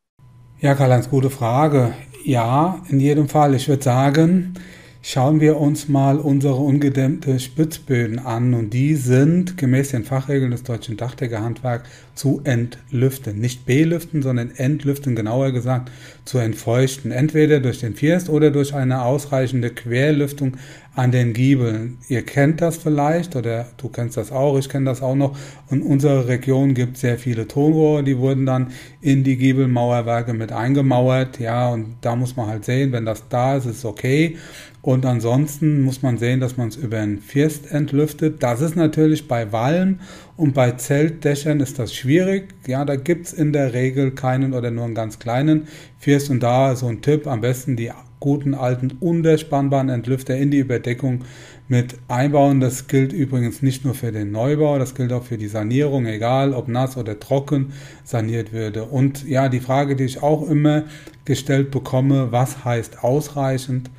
Ja, 0.60 0.76
Karl-Heinz, 0.76 1.10
gute 1.10 1.30
Frage. 1.30 1.94
Ja, 2.26 2.82
in 2.90 3.00
jedem 3.00 3.30
Fall. 3.30 3.56
Ich 3.56 3.68
würde 3.68 3.84
sagen, 3.84 4.56
Schauen 5.04 5.42
wir 5.42 5.58
uns 5.58 5.88
mal 5.88 6.20
unsere 6.20 6.58
ungedämmte 6.58 7.40
Spitzböden 7.40 8.20
an 8.20 8.54
und 8.54 8.70
die 8.70 8.94
sind 8.94 9.58
gemäß 9.58 9.90
den 9.90 10.04
Fachregeln 10.04 10.52
des 10.52 10.62
deutschen 10.62 10.96
Dachdeckerhandwerks 10.96 11.90
zu 12.14 12.42
entlüften. 12.44 13.40
Nicht 13.40 13.66
belüften, 13.66 14.22
sondern 14.22 14.52
entlüften, 14.52 15.16
genauer 15.16 15.54
gesagt 15.54 15.90
zu 16.24 16.38
entfeuchten. 16.38 17.12
Entweder 17.12 17.60
durch 17.62 17.80
den 17.80 17.96
First 17.96 18.30
oder 18.30 18.52
durch 18.52 18.76
eine 18.76 19.02
ausreichende 19.02 19.72
Querlüftung 19.72 20.58
an 20.94 21.12
den 21.12 21.34
Giebeln. 21.34 21.98
Ihr 22.10 22.24
kennt 22.24 22.62
das 22.62 22.78
vielleicht 22.78 23.36
oder 23.36 23.66
du 23.78 23.88
kennst 23.90 24.18
das 24.18 24.32
auch, 24.32 24.58
ich 24.60 24.68
kenne 24.68 24.86
das 24.86 25.02
auch 25.02 25.16
noch. 25.16 25.38
In 25.70 25.82
unserer 25.82 26.28
Region 26.28 26.74
gibt 26.74 26.98
sehr 26.98 27.18
viele 27.18 27.48
Tonrohre, 27.48 28.04
die 28.04 28.18
wurden 28.18 28.46
dann 28.46 28.68
in 29.00 29.24
die 29.24 29.38
Giebelmauerwerke 29.38 30.34
mit 30.34 30.52
eingemauert. 30.52 31.40
Ja, 31.40 31.70
und 31.70 31.96
da 32.02 32.16
muss 32.16 32.36
man 32.36 32.48
halt 32.48 32.66
sehen, 32.66 32.92
wenn 32.92 33.06
das 33.06 33.24
da 33.30 33.56
ist, 33.56 33.66
ist 33.66 33.86
okay. 33.86 34.38
Und 34.82 35.06
ansonsten 35.06 35.82
muss 35.82 36.02
man 36.02 36.18
sehen, 36.18 36.40
dass 36.40 36.58
man 36.58 36.70
es 36.70 36.76
über 36.76 36.98
einen 36.98 37.20
First 37.20 37.72
entlüftet. 37.72 38.42
Das 38.42 38.62
ist 38.62 38.76
natürlich 38.76 39.28
bei 39.28 39.52
Wallen 39.52 40.00
und 40.38 40.56
bei 40.56 40.72
Zeltdächern 40.72 41.60
ist 41.60 41.78
das 41.78 41.94
schwierig. 41.94 42.56
Ja, 42.66 42.84
da 42.84 42.96
gibt 42.96 43.28
es 43.28 43.34
in 43.34 43.54
der 43.54 43.74
Regel 43.74 44.12
keinen 44.12 44.54
oder 44.54 44.72
nur 44.72 44.86
einen 44.86 44.96
ganz 44.96 45.20
kleinen 45.20 45.68
First. 46.00 46.32
Und 46.32 46.42
da 46.42 46.76
so 46.76 46.88
ein 46.88 47.02
Tipp, 47.04 47.28
am 47.28 47.42
besten 47.42 47.76
die 47.76 47.92
guten 48.20 48.54
alten 48.56 48.94
unterspannbaren 49.00 49.90
Entlüfter 49.90 50.38
in 50.38 50.50
die 50.50 50.60
Überdeckung 50.60 51.26
mit 51.68 51.96
einbauen. 52.08 52.60
Das 52.60 52.88
gilt 52.88 53.14
übrigens 53.14 53.62
nicht 53.62 53.86
nur 53.86 53.94
für 53.94 54.12
den 54.12 54.32
Neubau, 54.32 54.80
das 54.80 54.96
gilt 54.96 55.14
auch 55.14 55.24
für 55.24 55.38
die 55.38 55.48
Sanierung, 55.48 56.06
egal 56.06 56.54
ob 56.54 56.68
nass 56.68 56.98
oder 56.98 57.20
trocken 57.20 57.74
saniert 58.04 58.52
würde. 58.52 58.86
Und 58.86 59.28
ja, 59.28 59.48
die 59.48 59.60
Frage, 59.60 59.96
die 59.96 60.06
ich 60.06 60.24
auch 60.24 60.48
immer 60.50 60.84
gestellt 61.26 61.72
bekomme, 61.72 62.32
was 62.32 62.66
heißt 62.66 63.04
ausreichend? 63.04 63.90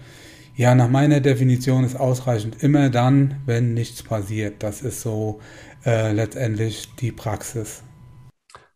Ja, 0.55 0.75
nach 0.75 0.89
meiner 0.89 1.21
Definition 1.21 1.83
ist 1.83 1.97
ausreichend 1.97 2.63
immer 2.63 2.91
dann, 2.91 3.41
wenn 3.47 3.73
nichts 3.73 4.03
passiert. 4.03 4.63
Das 4.63 4.83
ist 4.83 5.01
so 5.01 5.41
äh, 5.87 6.13
letztendlich 6.13 6.95
die 6.97 7.11
Praxis. 7.11 7.83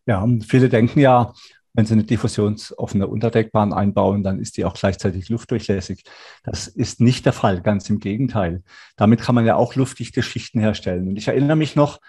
Ja, 0.07 0.27
viele 0.49 0.71
denken 0.71 1.01
ja, 1.01 1.35
wenn 1.75 1.85
sie 1.85 1.93
eine 1.93 2.05
diffusionsoffene 2.05 3.07
Unterdeckbahn 3.07 3.75
einbauen, 3.75 4.23
dann 4.23 4.39
ist 4.39 4.57
die 4.57 4.65
auch 4.65 4.73
gleichzeitig 4.73 5.29
luftdurchlässig. 5.29 6.05
Das 6.45 6.67
ist 6.67 7.03
nicht 7.03 7.27
der 7.27 7.35
Fall, 7.35 7.61
ganz 7.61 7.91
im 7.91 8.01
Gegenteil. 8.01 8.63
Damit 8.97 9.21
kann 9.21 9.35
man 9.35 9.45
ja 9.45 9.57
auch 9.57 9.75
luftdichte 9.75 10.23
Schichten 10.23 10.61
herstellen. 10.61 11.07
Und 11.09 11.17
ich 11.17 11.29
erinnere 11.29 11.57
mich 11.57 11.77
noch, 11.77 12.01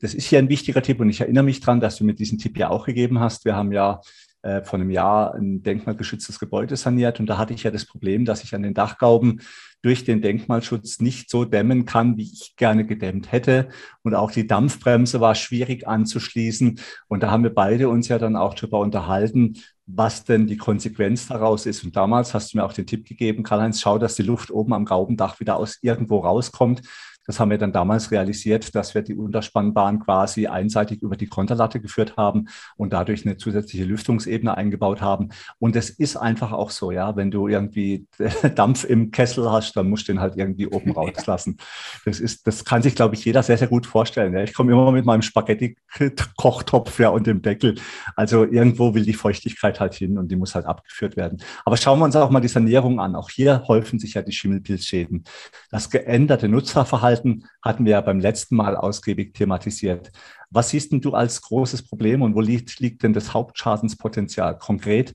das 0.00 0.12
ist 0.12 0.26
hier 0.26 0.38
ein 0.38 0.50
wichtiger 0.50 0.82
Tipp 0.82 1.00
und 1.00 1.08
ich 1.08 1.22
erinnere 1.22 1.44
mich 1.44 1.60
dran, 1.60 1.80
dass 1.80 1.96
du 1.96 2.04
mir 2.04 2.14
diesen 2.14 2.36
Tipp 2.38 2.58
ja 2.58 2.68
auch 2.68 2.84
gegeben 2.84 3.20
hast. 3.20 3.46
Wir 3.46 3.56
haben 3.56 3.72
ja 3.72 4.02
äh, 4.44 4.62
vor 4.62 4.78
einem 4.78 4.90
Jahr 4.90 5.34
ein 5.34 5.62
denkmalgeschütztes 5.62 6.38
Gebäude 6.38 6.76
saniert. 6.76 7.18
Und 7.18 7.26
da 7.26 7.38
hatte 7.38 7.54
ich 7.54 7.62
ja 7.62 7.70
das 7.70 7.86
Problem, 7.86 8.24
dass 8.26 8.44
ich 8.44 8.54
an 8.54 8.62
den 8.62 8.74
Dachgauben 8.74 9.40
durch 9.80 10.04
den 10.04 10.20
Denkmalschutz 10.20 11.00
nicht 11.00 11.30
so 11.30 11.44
dämmen 11.44 11.86
kann, 11.86 12.16
wie 12.16 12.30
ich 12.30 12.54
gerne 12.56 12.86
gedämmt 12.86 13.32
hätte. 13.32 13.68
Und 14.02 14.14
auch 14.14 14.30
die 14.30 14.46
Dampfbremse 14.46 15.20
war 15.20 15.34
schwierig 15.34 15.88
anzuschließen. 15.88 16.78
Und 17.08 17.22
da 17.22 17.30
haben 17.30 17.42
wir 17.42 17.54
beide 17.54 17.88
uns 17.88 18.08
ja 18.08 18.18
dann 18.18 18.36
auch 18.36 18.54
darüber 18.54 18.80
unterhalten, 18.80 19.56
was 19.86 20.24
denn 20.24 20.46
die 20.46 20.56
Konsequenz 20.56 21.28
daraus 21.28 21.66
ist. 21.66 21.82
Und 21.84 21.96
damals 21.96 22.34
hast 22.34 22.52
du 22.52 22.58
mir 22.58 22.64
auch 22.64 22.72
den 22.72 22.86
Tipp 22.86 23.06
gegeben, 23.06 23.42
Karl-Heinz, 23.42 23.80
schau, 23.80 23.98
dass 23.98 24.14
die 24.14 24.22
Luft 24.22 24.50
oben 24.50 24.72
am 24.72 24.84
Gaubendach 24.84 25.40
wieder 25.40 25.56
aus 25.56 25.78
irgendwo 25.82 26.18
rauskommt. 26.18 26.82
Das 27.26 27.40
haben 27.40 27.50
wir 27.50 27.58
dann 27.58 27.72
damals 27.72 28.10
realisiert, 28.10 28.74
dass 28.74 28.94
wir 28.94 29.02
die 29.02 29.14
Unterspannbahn 29.14 30.00
quasi 30.00 30.46
einseitig 30.46 31.02
über 31.02 31.16
die 31.16 31.26
Konterlatte 31.26 31.80
geführt 31.80 32.16
haben 32.16 32.48
und 32.76 32.92
dadurch 32.92 33.24
eine 33.24 33.36
zusätzliche 33.36 33.84
Lüftungsebene 33.84 34.56
eingebaut 34.56 35.00
haben. 35.00 35.30
Und 35.58 35.76
es 35.76 35.90
ist 35.90 36.16
einfach 36.16 36.52
auch 36.52 36.70
so, 36.70 36.90
ja, 36.90 37.16
wenn 37.16 37.30
du 37.30 37.48
irgendwie 37.48 38.06
Dampf 38.54 38.84
im 38.84 39.10
Kessel 39.10 39.50
hast, 39.50 39.76
dann 39.76 39.88
musst 39.88 40.08
du 40.08 40.12
den 40.12 40.20
halt 40.20 40.36
irgendwie 40.36 40.66
oben 40.66 40.90
rauslassen. 40.92 41.56
Das 42.04 42.20
ist, 42.20 42.46
das 42.46 42.64
kann 42.64 42.82
sich, 42.82 42.94
glaube 42.94 43.14
ich, 43.14 43.24
jeder 43.24 43.42
sehr, 43.42 43.58
sehr 43.58 43.68
gut 43.68 43.86
vorstellen. 43.86 44.34
Ja. 44.34 44.42
Ich 44.42 44.52
komme 44.52 44.72
immer 44.72 44.92
mit 44.92 45.06
meinem 45.06 45.22
Spaghetti-Kochtopf 45.22 46.98
ja 46.98 47.08
und 47.08 47.26
dem 47.26 47.40
Deckel. 47.40 47.76
Also 48.16 48.44
irgendwo 48.44 48.94
will 48.94 49.04
die 49.04 49.14
Feuchtigkeit 49.14 49.80
halt 49.80 49.94
hin 49.94 50.18
und 50.18 50.28
die 50.30 50.36
muss 50.36 50.54
halt 50.54 50.66
abgeführt 50.66 51.16
werden. 51.16 51.42
Aber 51.64 51.76
schauen 51.76 51.98
wir 51.98 52.04
uns 52.04 52.16
auch 52.16 52.30
mal 52.30 52.40
die 52.40 52.48
Sanierung 52.48 53.00
an. 53.00 53.16
Auch 53.16 53.30
hier 53.30 53.64
häufen 53.66 53.98
sich 53.98 54.14
ja 54.14 54.22
die 54.22 54.32
Schimmelpilzschäden. 54.32 55.24
Das 55.70 55.88
geänderte 55.90 56.48
Nutzerverhalten 56.48 57.13
Verhalten 57.14 57.44
hatten 57.62 57.84
wir 57.84 57.92
ja 57.92 58.00
beim 58.00 58.20
letzten 58.20 58.56
Mal 58.56 58.76
ausgiebig 58.76 59.34
thematisiert. 59.34 60.10
Was 60.50 60.70
siehst 60.70 60.92
denn 60.92 61.00
du 61.00 61.14
als 61.14 61.42
großes 61.42 61.86
Problem 61.86 62.22
und 62.22 62.34
wo 62.34 62.40
liegt, 62.40 62.80
liegt 62.80 63.02
denn 63.02 63.12
das 63.12 63.34
Hauptschadenspotenzial 63.34 64.58
konkret? 64.58 65.14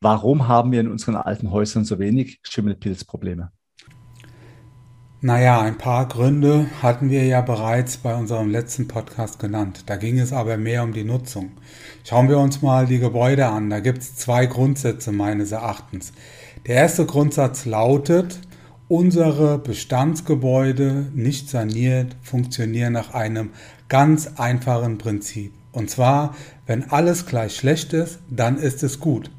Warum 0.00 0.48
haben 0.48 0.72
wir 0.72 0.80
in 0.80 0.90
unseren 0.90 1.16
alten 1.16 1.50
Häusern 1.50 1.84
so 1.84 1.98
wenig 1.98 2.40
Schimmelpilzprobleme? 2.42 3.50
Naja, 5.22 5.60
ein 5.60 5.78
paar 5.78 6.06
Gründe 6.06 6.66
hatten 6.82 7.10
wir 7.10 7.24
ja 7.24 7.40
bereits 7.40 7.96
bei 7.96 8.14
unserem 8.14 8.50
letzten 8.50 8.86
Podcast 8.86 9.38
genannt. 9.38 9.84
Da 9.86 9.96
ging 9.96 10.18
es 10.18 10.32
aber 10.32 10.56
mehr 10.56 10.82
um 10.82 10.92
die 10.92 11.04
Nutzung. 11.04 11.52
Schauen 12.04 12.28
wir 12.28 12.38
uns 12.38 12.60
mal 12.60 12.86
die 12.86 12.98
Gebäude 12.98 13.46
an. 13.46 13.70
Da 13.70 13.80
gibt 13.80 13.98
es 13.98 14.14
zwei 14.14 14.46
Grundsätze 14.46 15.12
meines 15.12 15.52
Erachtens. 15.52 16.12
Der 16.66 16.76
erste 16.76 17.06
Grundsatz 17.06 17.64
lautet, 17.64 18.38
Unsere 18.88 19.58
Bestandsgebäude, 19.58 21.06
nicht 21.12 21.50
saniert, 21.50 22.14
funktionieren 22.22 22.92
nach 22.92 23.14
einem 23.14 23.50
ganz 23.88 24.30
einfachen 24.36 24.96
Prinzip. 24.96 25.52
Und 25.72 25.90
zwar, 25.90 26.36
wenn 26.66 26.88
alles 26.92 27.26
gleich 27.26 27.56
schlecht 27.56 27.92
ist, 27.92 28.20
dann 28.30 28.58
ist 28.58 28.84
es 28.84 29.00
gut. 29.00 29.32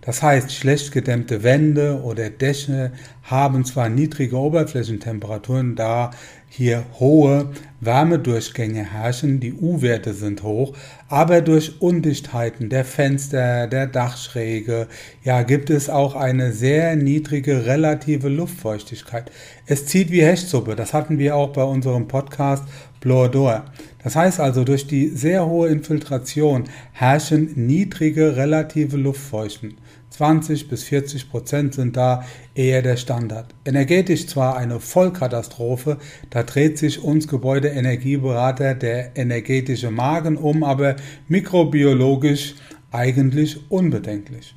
Das 0.00 0.22
heißt, 0.22 0.52
schlecht 0.52 0.90
gedämmte 0.90 1.42
Wände 1.42 2.00
oder 2.02 2.30
Dächer 2.30 2.92
haben 3.22 3.66
zwar 3.66 3.90
niedrige 3.90 4.38
Oberflächentemperaturen, 4.38 5.76
da 5.76 6.10
hier 6.56 6.84
hohe 7.00 7.50
Wärmedurchgänge 7.80 8.84
herrschen, 8.84 9.40
die 9.40 9.54
U-Werte 9.54 10.14
sind 10.14 10.44
hoch, 10.44 10.76
aber 11.08 11.40
durch 11.40 11.80
Undichtheiten 11.82 12.68
der 12.68 12.84
Fenster, 12.84 13.66
der 13.66 13.88
Dachschräge, 13.88 14.86
ja, 15.24 15.42
gibt 15.42 15.68
es 15.68 15.90
auch 15.90 16.14
eine 16.14 16.52
sehr 16.52 16.94
niedrige 16.94 17.66
relative 17.66 18.28
Luftfeuchtigkeit. 18.28 19.32
Es 19.66 19.86
zieht 19.86 20.12
wie 20.12 20.22
Hechtsuppe, 20.22 20.76
das 20.76 20.94
hatten 20.94 21.18
wir 21.18 21.34
auch 21.34 21.52
bei 21.52 21.64
unserem 21.64 22.06
Podcast 22.06 22.62
Blower 23.00 23.28
Door. 23.28 23.64
Das 24.04 24.14
heißt 24.14 24.38
also, 24.38 24.62
durch 24.62 24.86
die 24.86 25.08
sehr 25.08 25.46
hohe 25.46 25.68
Infiltration 25.68 26.64
herrschen 26.92 27.50
niedrige 27.56 28.36
relative 28.36 28.96
Luftfeuchten. 28.96 29.74
20 30.14 30.68
bis 30.68 30.84
40 30.84 31.28
Prozent 31.28 31.74
sind 31.74 31.96
da 31.96 32.24
eher 32.54 32.82
der 32.82 32.96
Standard. 32.96 33.52
Energetisch 33.64 34.28
zwar 34.28 34.56
eine 34.56 34.78
Vollkatastrophe, 34.78 35.98
da 36.30 36.44
dreht 36.44 36.78
sich 36.78 37.02
uns 37.02 37.26
Gebäudeenergieberater 37.26 38.76
der 38.76 39.16
energetische 39.16 39.90
Magen 39.90 40.36
um, 40.36 40.62
aber 40.62 40.94
mikrobiologisch 41.26 42.54
eigentlich 42.92 43.68
unbedenklich. 43.72 44.54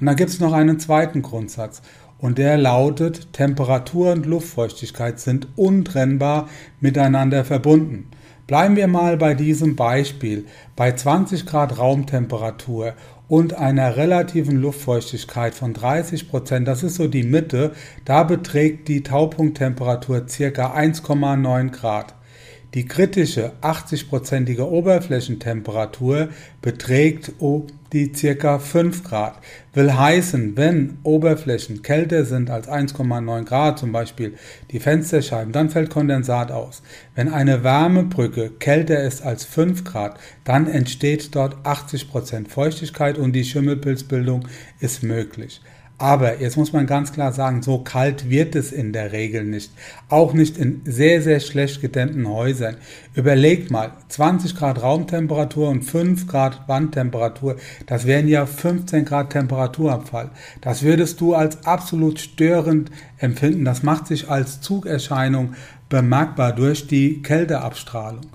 Und 0.00 0.06
dann 0.06 0.16
gibt 0.16 0.30
es 0.30 0.40
noch 0.40 0.54
einen 0.54 0.80
zweiten 0.80 1.20
Grundsatz 1.20 1.82
und 2.18 2.38
der 2.38 2.56
lautet, 2.56 3.34
Temperatur 3.34 4.12
und 4.12 4.24
Luftfeuchtigkeit 4.24 5.20
sind 5.20 5.46
untrennbar 5.56 6.48
miteinander 6.80 7.44
verbunden. 7.44 8.08
Bleiben 8.46 8.76
wir 8.76 8.86
mal 8.86 9.16
bei 9.16 9.34
diesem 9.34 9.74
Beispiel. 9.74 10.46
Bei 10.76 10.92
20 10.92 11.46
Grad 11.46 11.78
Raumtemperatur 11.78 12.94
und 13.28 13.54
einer 13.54 13.96
relativen 13.96 14.56
Luftfeuchtigkeit 14.56 15.54
von 15.54 15.74
30 15.74 16.28
Prozent, 16.28 16.68
das 16.68 16.82
ist 16.82 16.94
so 16.96 17.08
die 17.08 17.24
Mitte, 17.24 17.72
da 18.04 18.22
beträgt 18.22 18.88
die 18.88 19.02
Taupunkttemperatur 19.02 20.28
circa 20.28 20.74
1,9 20.76 21.70
Grad. 21.70 22.14
Die 22.74 22.86
kritische 22.86 23.52
80-prozentige 23.62 24.62
Oberflächentemperatur 24.62 26.28
beträgt 26.60 27.32
die 27.96 28.34
ca. 28.34 28.58
5 28.58 29.04
Grad. 29.04 29.38
Will 29.72 29.94
heißen, 29.94 30.56
wenn 30.56 30.98
Oberflächen 31.02 31.82
kälter 31.82 32.24
sind 32.24 32.50
als 32.50 32.68
1,9 32.68 33.44
Grad, 33.44 33.78
zum 33.78 33.92
Beispiel 33.92 34.34
die 34.70 34.80
Fensterscheiben, 34.80 35.52
dann 35.52 35.70
fällt 35.70 35.88
Kondensat 35.90 36.50
aus. 36.50 36.82
Wenn 37.14 37.32
eine 37.32 37.64
Wärmebrücke 37.64 38.50
kälter 38.58 39.02
ist 39.02 39.22
als 39.22 39.44
5 39.44 39.84
Grad, 39.84 40.18
dann 40.44 40.66
entsteht 40.66 41.34
dort 41.34 41.64
80 41.64 42.10
Prozent 42.10 42.48
Feuchtigkeit 42.48 43.16
und 43.16 43.32
die 43.32 43.44
Schimmelpilzbildung 43.44 44.46
ist 44.80 45.02
möglich. 45.02 45.62
Aber 45.98 46.42
jetzt 46.42 46.58
muss 46.58 46.74
man 46.74 46.86
ganz 46.86 47.12
klar 47.12 47.32
sagen, 47.32 47.62
so 47.62 47.78
kalt 47.78 48.28
wird 48.28 48.54
es 48.54 48.70
in 48.70 48.92
der 48.92 49.12
Regel 49.12 49.44
nicht. 49.44 49.72
Auch 50.10 50.34
nicht 50.34 50.58
in 50.58 50.82
sehr, 50.84 51.22
sehr 51.22 51.40
schlecht 51.40 51.80
gedämmten 51.80 52.28
Häusern. 52.28 52.76
Überlegt 53.14 53.70
mal, 53.70 53.92
20 54.08 54.56
Grad 54.56 54.82
Raumtemperatur 54.82 55.70
und 55.70 55.84
5 55.84 56.26
Grad 56.26 56.68
Wandtemperatur, 56.68 57.56
das 57.86 58.06
wären 58.06 58.28
ja 58.28 58.44
15 58.44 59.06
Grad 59.06 59.30
Temperaturabfall. 59.30 60.30
Das 60.60 60.82
würdest 60.82 61.22
du 61.22 61.34
als 61.34 61.64
absolut 61.64 62.20
störend 62.20 62.90
empfinden. 63.16 63.64
Das 63.64 63.82
macht 63.82 64.06
sich 64.06 64.28
als 64.28 64.60
Zugerscheinung 64.60 65.54
bemerkbar 65.88 66.52
durch 66.52 66.86
die 66.86 67.22
Kälteabstrahlung. 67.22 68.26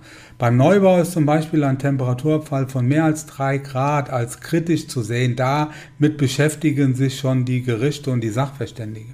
Beim 0.42 0.58
Neubau 0.58 1.00
ist 1.00 1.12
zum 1.12 1.28
Beispiel 1.28 1.64
ein 1.64 1.78
Temperaturabfall 1.78 2.68
von 2.68 2.88
mehr 2.88 3.04
als 3.04 3.28
drei 3.28 3.60
Grad 3.60 4.10
als 4.10 4.40
kritisch 4.40 4.88
zu 4.88 5.04
sehen. 5.04 5.36
Damit 5.36 6.18
beschäftigen 6.18 6.96
sich 6.96 7.20
schon 7.20 7.46
die 7.46 7.62
Gerichte 7.62 8.10
und 8.10 8.22
die 8.22 8.32
Sachverständigen. 8.32 9.14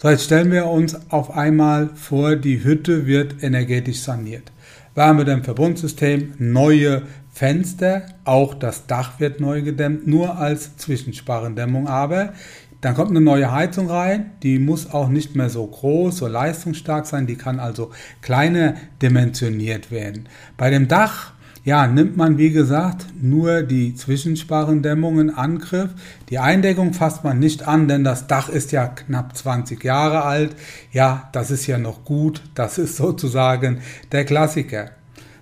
So, 0.00 0.08
jetzt 0.10 0.26
stellen 0.26 0.52
wir 0.52 0.66
uns 0.66 1.10
auf 1.10 1.36
einmal 1.36 1.90
vor, 1.96 2.36
die 2.36 2.62
Hütte 2.62 3.04
wird 3.06 3.42
energetisch 3.42 3.98
saniert. 3.98 4.52
Wärmedämmverbundsystem, 4.94 6.34
neue 6.38 7.02
Fenster, 7.32 8.02
auch 8.24 8.54
das 8.54 8.86
Dach 8.86 9.18
wird 9.18 9.40
neu 9.40 9.62
gedämmt, 9.62 10.06
nur 10.06 10.38
als 10.38 10.76
Zwischensparendämmung. 10.76 11.88
Aber 11.88 12.32
dann 12.80 12.94
kommt 12.94 13.10
eine 13.10 13.20
neue 13.20 13.52
Heizung 13.52 13.90
rein, 13.90 14.32
die 14.42 14.58
muss 14.58 14.90
auch 14.90 15.08
nicht 15.08 15.36
mehr 15.36 15.50
so 15.50 15.66
groß, 15.66 16.16
so 16.16 16.26
leistungsstark 16.26 17.06
sein, 17.06 17.26
die 17.26 17.36
kann 17.36 17.60
also 17.60 17.90
kleiner 18.22 18.74
dimensioniert 19.02 19.90
werden. 19.90 20.28
Bei 20.56 20.70
dem 20.70 20.88
Dach, 20.88 21.32
ja, 21.62 21.86
nimmt 21.86 22.16
man 22.16 22.38
wie 22.38 22.50
gesagt 22.50 23.06
nur 23.20 23.62
die 23.62 23.94
Zwischensparendämmung 23.94 25.20
in 25.20 25.30
Angriff. 25.30 25.90
Die 26.30 26.38
Eindeckung 26.38 26.94
fasst 26.94 27.22
man 27.22 27.38
nicht 27.38 27.68
an, 27.68 27.86
denn 27.86 28.02
das 28.02 28.26
Dach 28.26 28.48
ist 28.48 28.72
ja 28.72 28.88
knapp 28.88 29.36
20 29.36 29.84
Jahre 29.84 30.24
alt. 30.24 30.56
Ja, 30.90 31.28
das 31.32 31.50
ist 31.50 31.66
ja 31.66 31.76
noch 31.76 32.04
gut, 32.06 32.42
das 32.54 32.78
ist 32.78 32.96
sozusagen 32.96 33.80
der 34.10 34.24
Klassiker. 34.24 34.92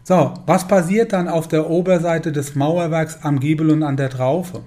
So, 0.03 0.35
was 0.47 0.67
passiert 0.67 1.13
dann 1.13 1.29
auf 1.29 1.47
der 1.47 1.71
Oberseite 1.71 2.33
des 2.33 2.57
Mauerwerks 2.57 3.19
am 3.23 3.39
Giebel 3.39 3.71
und 3.71 3.85
an 3.85 3.97
der 3.97 4.11
Traufe? 4.11 4.63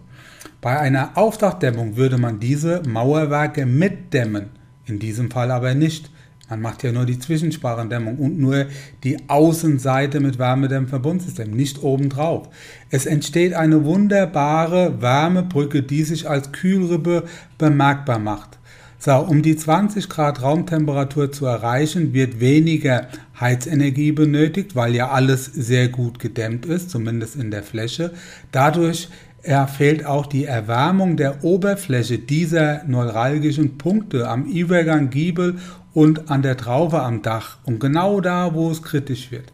Bei 0.62 0.80
einer 0.80 1.18
Aufdachdämmung 1.18 1.98
würde 1.98 2.20
man 2.20 2.40
diese 2.40 2.84
Mauerwerke 2.88 3.66
mitdämmen, 3.66 4.50
in 4.86 5.00
diesem 5.00 5.32
Fall 5.32 5.50
aber 5.50 5.74
nicht. 5.74 6.12
Man 6.52 6.62
macht 6.62 6.84
ja 6.84 6.92
nur 6.92 7.08
die 7.08 7.18
Zwischensparendämmung 7.18 8.18
und 8.18 8.38
nur 8.38 8.68
die 9.04 9.18
Außenseite 9.28 10.20
mit 10.20 10.38
Wärmedämmverbundsystem, 10.38 11.50
nicht 11.50 11.82
obendrauf. 11.82 12.50
Es 12.92 13.08
entsteht 13.08 13.56
eine 13.56 13.86
wunderbare 13.86 15.02
Wärmebrücke, 15.02 15.82
die 15.82 16.04
sich 16.04 16.30
als 16.30 16.52
Kühlrippe 16.52 17.24
bemerkbar 17.58 18.20
macht. 18.20 18.60
So, 19.00 19.16
um 19.16 19.42
die 19.42 19.56
20 19.56 20.10
Grad 20.10 20.44
Raumtemperatur 20.44 21.32
zu 21.32 21.48
erreichen, 21.48 22.14
wird 22.14 22.40
weniger 22.40 23.08
Heizenergie 23.40 24.12
benötigt, 24.12 24.76
weil 24.76 24.94
ja 24.94 25.10
alles 25.10 25.46
sehr 25.46 25.88
gut 25.88 26.20
gedämmt 26.20 26.68
ist, 26.68 26.92
zumindest 26.92 27.36
in 27.36 27.50
der 27.50 27.64
Fläche. 27.64 28.12
Dadurch 28.52 29.10
er 29.44 29.68
fehlt 29.68 30.06
auch 30.06 30.28
die 30.28 30.46
Erwärmung 30.46 31.18
der 31.18 31.44
Oberfläche 31.44 32.20
dieser 32.20 32.84
neuralgischen 32.84 33.78
Punkte 33.78 34.28
am 34.28 34.46
Übergang 34.46 35.10
Giebel 35.10 35.56
und 35.94 36.30
an 36.30 36.42
der 36.42 36.58
Traufe 36.58 37.02
am 37.02 37.22
Dach 37.22 37.58
und 37.64 37.80
genau 37.80 38.22
da, 38.22 38.54
wo 38.54 38.70
es 38.70 38.84
kritisch 38.84 39.32
wird. 39.32 39.52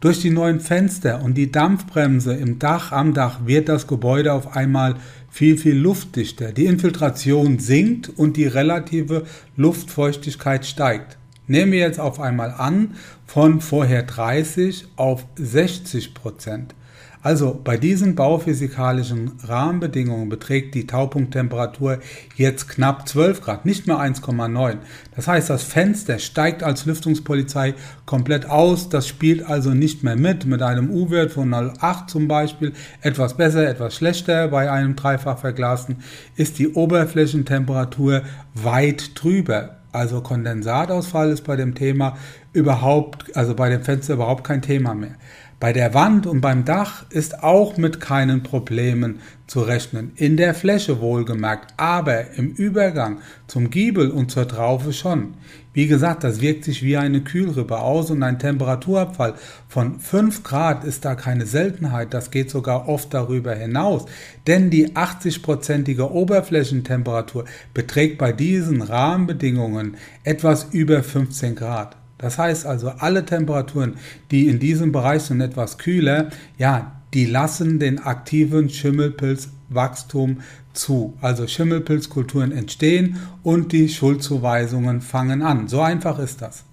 Durch 0.00 0.20
die 0.20 0.30
neuen 0.30 0.60
Fenster 0.60 1.22
und 1.22 1.34
die 1.34 1.50
Dampfbremse 1.50 2.34
im 2.34 2.58
Dach 2.58 2.92
am 2.92 3.14
Dach 3.14 3.40
wird 3.46 3.68
das 3.68 3.86
Gebäude 3.86 4.32
auf 4.32 4.54
einmal 4.54 4.96
viel, 5.30 5.56
viel 5.56 5.76
luftdichter. 5.76 6.52
Die 6.52 6.66
Infiltration 6.66 7.58
sinkt 7.58 8.10
und 8.10 8.36
die 8.36 8.46
relative 8.46 9.24
Luftfeuchtigkeit 9.56 10.66
steigt. 10.66 11.16
Nehmen 11.46 11.72
wir 11.72 11.80
jetzt 11.80 12.00
auf 12.00 12.20
einmal 12.20 12.52
an, 12.52 12.94
von 13.26 13.60
vorher 13.60 14.02
30 14.02 14.86
auf 14.96 15.26
60 15.36 16.14
Prozent. 16.14 16.74
Also 17.24 17.58
bei 17.64 17.78
diesen 17.78 18.16
bauphysikalischen 18.16 19.32
Rahmenbedingungen 19.44 20.28
beträgt 20.28 20.74
die 20.74 20.86
Taupunkttemperatur 20.86 22.00
jetzt 22.36 22.68
knapp 22.68 23.08
12 23.08 23.40
Grad, 23.40 23.64
nicht 23.64 23.86
mehr 23.86 23.96
1,9. 23.96 24.76
Das 25.16 25.26
heißt, 25.26 25.48
das 25.48 25.62
Fenster 25.62 26.18
steigt 26.18 26.62
als 26.62 26.84
Lüftungspolizei 26.84 27.72
komplett 28.04 28.50
aus. 28.50 28.90
Das 28.90 29.08
spielt 29.08 29.42
also 29.48 29.70
nicht 29.70 30.04
mehr 30.04 30.16
mit. 30.16 30.44
Mit 30.44 30.60
einem 30.60 30.90
U-Wert 30.90 31.32
von 31.32 31.48
0,8 31.48 32.08
zum 32.08 32.28
Beispiel, 32.28 32.74
etwas 33.00 33.38
besser, 33.38 33.66
etwas 33.66 33.94
schlechter. 33.94 34.48
Bei 34.48 34.70
einem 34.70 34.94
dreifach 34.94 35.38
verglasten 35.38 36.00
ist 36.36 36.58
die 36.58 36.74
Oberflächentemperatur 36.74 38.20
weit 38.52 39.12
drüber. 39.14 39.76
Also 39.92 40.20
Kondensatausfall 40.20 41.30
ist 41.30 41.44
bei 41.44 41.56
dem 41.56 41.74
Thema 41.74 42.18
überhaupt, 42.52 43.34
also 43.34 43.54
bei 43.54 43.70
dem 43.70 43.82
Fenster 43.82 44.14
überhaupt 44.14 44.44
kein 44.44 44.60
Thema 44.60 44.92
mehr. 44.92 45.14
Bei 45.64 45.72
der 45.72 45.94
Wand 45.94 46.26
und 46.26 46.42
beim 46.42 46.66
Dach 46.66 47.06
ist 47.08 47.42
auch 47.42 47.78
mit 47.78 47.98
keinen 47.98 48.42
Problemen 48.42 49.20
zu 49.46 49.62
rechnen, 49.62 50.12
in 50.14 50.36
der 50.36 50.52
Fläche 50.52 51.00
wohlgemerkt, 51.00 51.72
aber 51.78 52.34
im 52.36 52.50
Übergang 52.50 53.20
zum 53.46 53.70
Giebel 53.70 54.10
und 54.10 54.30
zur 54.30 54.46
Traufe 54.46 54.92
schon. 54.92 55.32
Wie 55.72 55.86
gesagt, 55.86 56.22
das 56.22 56.42
wirkt 56.42 56.64
sich 56.64 56.82
wie 56.82 56.98
eine 56.98 57.22
Kühlrippe 57.22 57.78
aus 57.78 58.10
und 58.10 58.22
ein 58.22 58.38
Temperaturabfall 58.38 59.36
von 59.66 60.00
5 60.00 60.42
Grad 60.42 60.84
ist 60.84 61.06
da 61.06 61.14
keine 61.14 61.46
Seltenheit, 61.46 62.12
das 62.12 62.30
geht 62.30 62.50
sogar 62.50 62.86
oft 62.86 63.14
darüber 63.14 63.54
hinaus, 63.54 64.04
denn 64.46 64.68
die 64.68 64.90
80-prozentige 64.90 66.10
Oberflächentemperatur 66.10 67.46
beträgt 67.72 68.18
bei 68.18 68.32
diesen 68.32 68.82
Rahmenbedingungen 68.82 69.96
etwas 70.24 70.64
über 70.72 71.02
15 71.02 71.54
Grad. 71.54 71.96
Das 72.18 72.38
heißt 72.38 72.66
also, 72.66 72.90
alle 72.90 73.24
Temperaturen, 73.24 73.96
die 74.30 74.48
in 74.48 74.58
diesem 74.58 74.92
Bereich 74.92 75.22
sind 75.22 75.40
etwas 75.40 75.78
kühler, 75.78 76.28
ja, 76.58 76.92
die 77.12 77.26
lassen 77.26 77.78
den 77.78 78.00
aktiven 78.00 78.68
Schimmelpilzwachstum 78.68 80.40
zu. 80.72 81.16
Also 81.20 81.46
Schimmelpilzkulturen 81.46 82.52
entstehen 82.52 83.20
und 83.42 83.72
die 83.72 83.88
Schuldzuweisungen 83.88 85.00
fangen 85.00 85.42
an. 85.42 85.68
So 85.68 85.80
einfach 85.80 86.18
ist 86.18 86.42
das. 86.42 86.64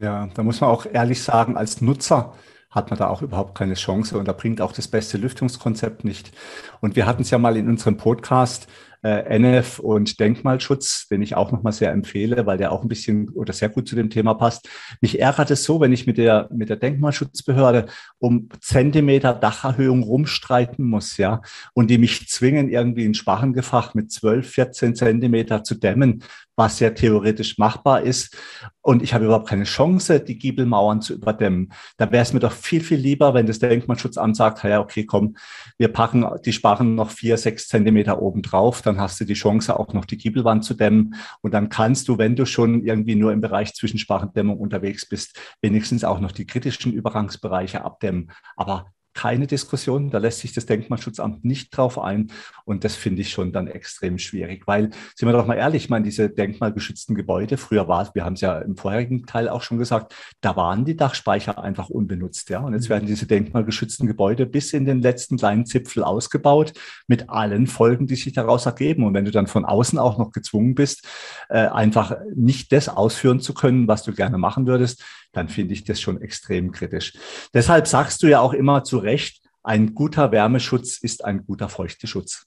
Ja, 0.00 0.28
da 0.34 0.42
muss 0.42 0.60
man 0.60 0.70
auch 0.70 0.86
ehrlich 0.86 1.22
sagen, 1.22 1.56
als 1.56 1.80
Nutzer 1.80 2.34
hat 2.70 2.90
man 2.90 2.98
da 2.98 3.08
auch 3.08 3.22
überhaupt 3.22 3.56
keine 3.56 3.74
Chance 3.74 4.18
und 4.18 4.28
da 4.28 4.32
bringt 4.32 4.60
auch 4.60 4.72
das 4.72 4.86
beste 4.86 5.16
Lüftungskonzept 5.16 6.04
nicht. 6.04 6.32
Und 6.80 6.96
wir 6.96 7.06
hatten 7.06 7.22
es 7.22 7.30
ja 7.30 7.38
mal 7.38 7.56
in 7.56 7.68
unserem 7.68 7.96
Podcast 7.96 8.68
äh, 9.02 9.38
NF 9.38 9.78
und 9.78 10.20
Denkmalschutz, 10.20 11.08
den 11.08 11.22
ich 11.22 11.36
auch 11.36 11.52
nochmal 11.52 11.72
sehr 11.72 11.92
empfehle, 11.92 12.46
weil 12.46 12.58
der 12.58 12.72
auch 12.72 12.82
ein 12.82 12.88
bisschen 12.88 13.28
oder 13.30 13.52
sehr 13.52 13.68
gut 13.68 13.88
zu 13.88 13.96
dem 13.96 14.10
Thema 14.10 14.34
passt. 14.34 14.68
Mich 15.00 15.20
ärgert 15.20 15.50
es 15.50 15.64
so, 15.64 15.80
wenn 15.80 15.92
ich 15.92 16.06
mit 16.06 16.18
der, 16.18 16.48
mit 16.52 16.68
der 16.68 16.76
Denkmalschutzbehörde 16.76 17.86
um 18.18 18.48
Zentimeter 18.60 19.34
Dacherhöhung 19.34 20.02
rumstreiten 20.02 20.84
muss, 20.84 21.16
ja, 21.16 21.42
und 21.74 21.90
die 21.90 21.98
mich 21.98 22.28
zwingen, 22.28 22.68
irgendwie 22.68 23.04
in 23.04 23.14
Sparrengefach 23.14 23.94
mit 23.94 24.10
12, 24.10 24.48
14 24.48 24.94
Zentimeter 24.94 25.64
zu 25.64 25.74
dämmen, 25.74 26.22
was 26.58 26.80
ja 26.80 26.90
theoretisch 26.90 27.56
machbar 27.56 28.02
ist. 28.02 28.36
Und 28.80 29.02
ich 29.02 29.14
habe 29.14 29.26
überhaupt 29.26 29.48
keine 29.48 29.64
Chance, 29.64 30.20
die 30.20 30.38
Giebelmauern 30.38 31.00
zu 31.00 31.14
überdämmen. 31.14 31.72
Da 31.98 32.10
wäre 32.10 32.22
es 32.22 32.32
mir 32.32 32.40
doch 32.40 32.52
viel, 32.52 32.80
viel 32.80 32.98
lieber, 32.98 33.34
wenn 33.34 33.46
das 33.46 33.58
Denkmalschutzamt 33.58 34.36
sagt, 34.36 34.64
ja, 34.64 34.80
okay, 34.80 35.04
komm, 35.04 35.36
wir 35.76 35.88
packen 35.88 36.26
die 36.44 36.52
Sparren 36.52 36.94
noch 36.94 37.10
vier, 37.10 37.36
sechs 37.36 37.68
Zentimeter 37.68 38.20
oben 38.20 38.42
drauf 38.42 38.82
dann 38.88 39.00
hast 39.00 39.20
du 39.20 39.24
die 39.24 39.34
Chance, 39.34 39.78
auch 39.78 39.92
noch 39.92 40.04
die 40.04 40.16
Giebelwand 40.16 40.64
zu 40.64 40.74
dämmen. 40.74 41.14
Und 41.42 41.54
dann 41.54 41.68
kannst 41.68 42.08
du, 42.08 42.18
wenn 42.18 42.36
du 42.36 42.46
schon 42.46 42.84
irgendwie 42.84 43.14
nur 43.14 43.32
im 43.32 43.40
Bereich 43.40 43.74
Zwischensprachendämmung 43.74 44.58
unterwegs 44.58 45.06
bist, 45.06 45.38
wenigstens 45.60 46.04
auch 46.04 46.20
noch 46.20 46.32
die 46.32 46.46
kritischen 46.46 46.92
Übergangsbereiche 46.92 47.84
abdämmen. 47.84 48.32
Aber 48.56 48.86
keine 49.18 49.48
Diskussion. 49.48 50.10
Da 50.10 50.18
lässt 50.18 50.38
sich 50.38 50.52
das 50.52 50.64
Denkmalschutzamt 50.66 51.44
nicht 51.44 51.76
drauf 51.76 51.98
ein. 51.98 52.30
Und 52.64 52.84
das 52.84 52.94
finde 52.94 53.22
ich 53.22 53.30
schon 53.30 53.50
dann 53.50 53.66
extrem 53.66 54.16
schwierig, 54.16 54.68
weil, 54.68 54.90
sind 55.16 55.28
wir 55.28 55.32
doch 55.32 55.46
mal 55.46 55.56
ehrlich, 55.56 55.84
ich 55.84 55.90
meine, 55.90 56.04
diese 56.04 56.30
denkmalgeschützten 56.30 57.16
Gebäude, 57.16 57.56
früher 57.56 57.88
war 57.88 58.02
es, 58.02 58.14
wir 58.14 58.24
haben 58.24 58.34
es 58.34 58.42
ja 58.42 58.58
im 58.60 58.76
vorherigen 58.76 59.26
Teil 59.26 59.48
auch 59.48 59.62
schon 59.62 59.78
gesagt, 59.78 60.14
da 60.40 60.54
waren 60.54 60.84
die 60.84 60.94
Dachspeicher 60.94 61.60
einfach 61.60 61.88
unbenutzt. 61.90 62.48
Ja? 62.48 62.60
Und 62.60 62.74
jetzt 62.74 62.84
mhm. 62.84 62.90
werden 62.90 63.06
diese 63.06 63.26
denkmalgeschützten 63.26 64.06
Gebäude 64.06 64.46
bis 64.46 64.72
in 64.72 64.84
den 64.84 65.02
letzten 65.02 65.36
kleinen 65.36 65.66
Zipfel 65.66 66.04
ausgebaut 66.04 66.72
mit 67.08 67.28
allen 67.28 67.66
Folgen, 67.66 68.06
die 68.06 68.14
sich 68.14 68.34
daraus 68.34 68.66
ergeben. 68.66 69.04
Und 69.04 69.14
wenn 69.14 69.24
du 69.24 69.32
dann 69.32 69.48
von 69.48 69.64
außen 69.64 69.98
auch 69.98 70.16
noch 70.16 70.30
gezwungen 70.30 70.76
bist, 70.76 71.08
äh, 71.48 71.66
einfach 71.66 72.14
nicht 72.36 72.70
das 72.70 72.88
ausführen 72.88 73.40
zu 73.40 73.52
können, 73.52 73.88
was 73.88 74.04
du 74.04 74.12
gerne 74.12 74.38
machen 74.38 74.68
würdest, 74.68 75.02
dann 75.32 75.48
finde 75.48 75.74
ich 75.74 75.84
das 75.84 76.00
schon 76.00 76.20
extrem 76.20 76.72
kritisch. 76.72 77.12
Deshalb 77.54 77.86
sagst 77.86 78.22
du 78.22 78.26
ja 78.26 78.40
auch 78.40 78.52
immer 78.52 78.84
zu 78.84 78.98
Recht, 78.98 79.42
ein 79.62 79.94
guter 79.94 80.32
Wärmeschutz 80.32 80.98
ist 80.98 81.24
ein 81.24 81.44
guter 81.44 81.68
Feuchteschutz. 81.68 82.46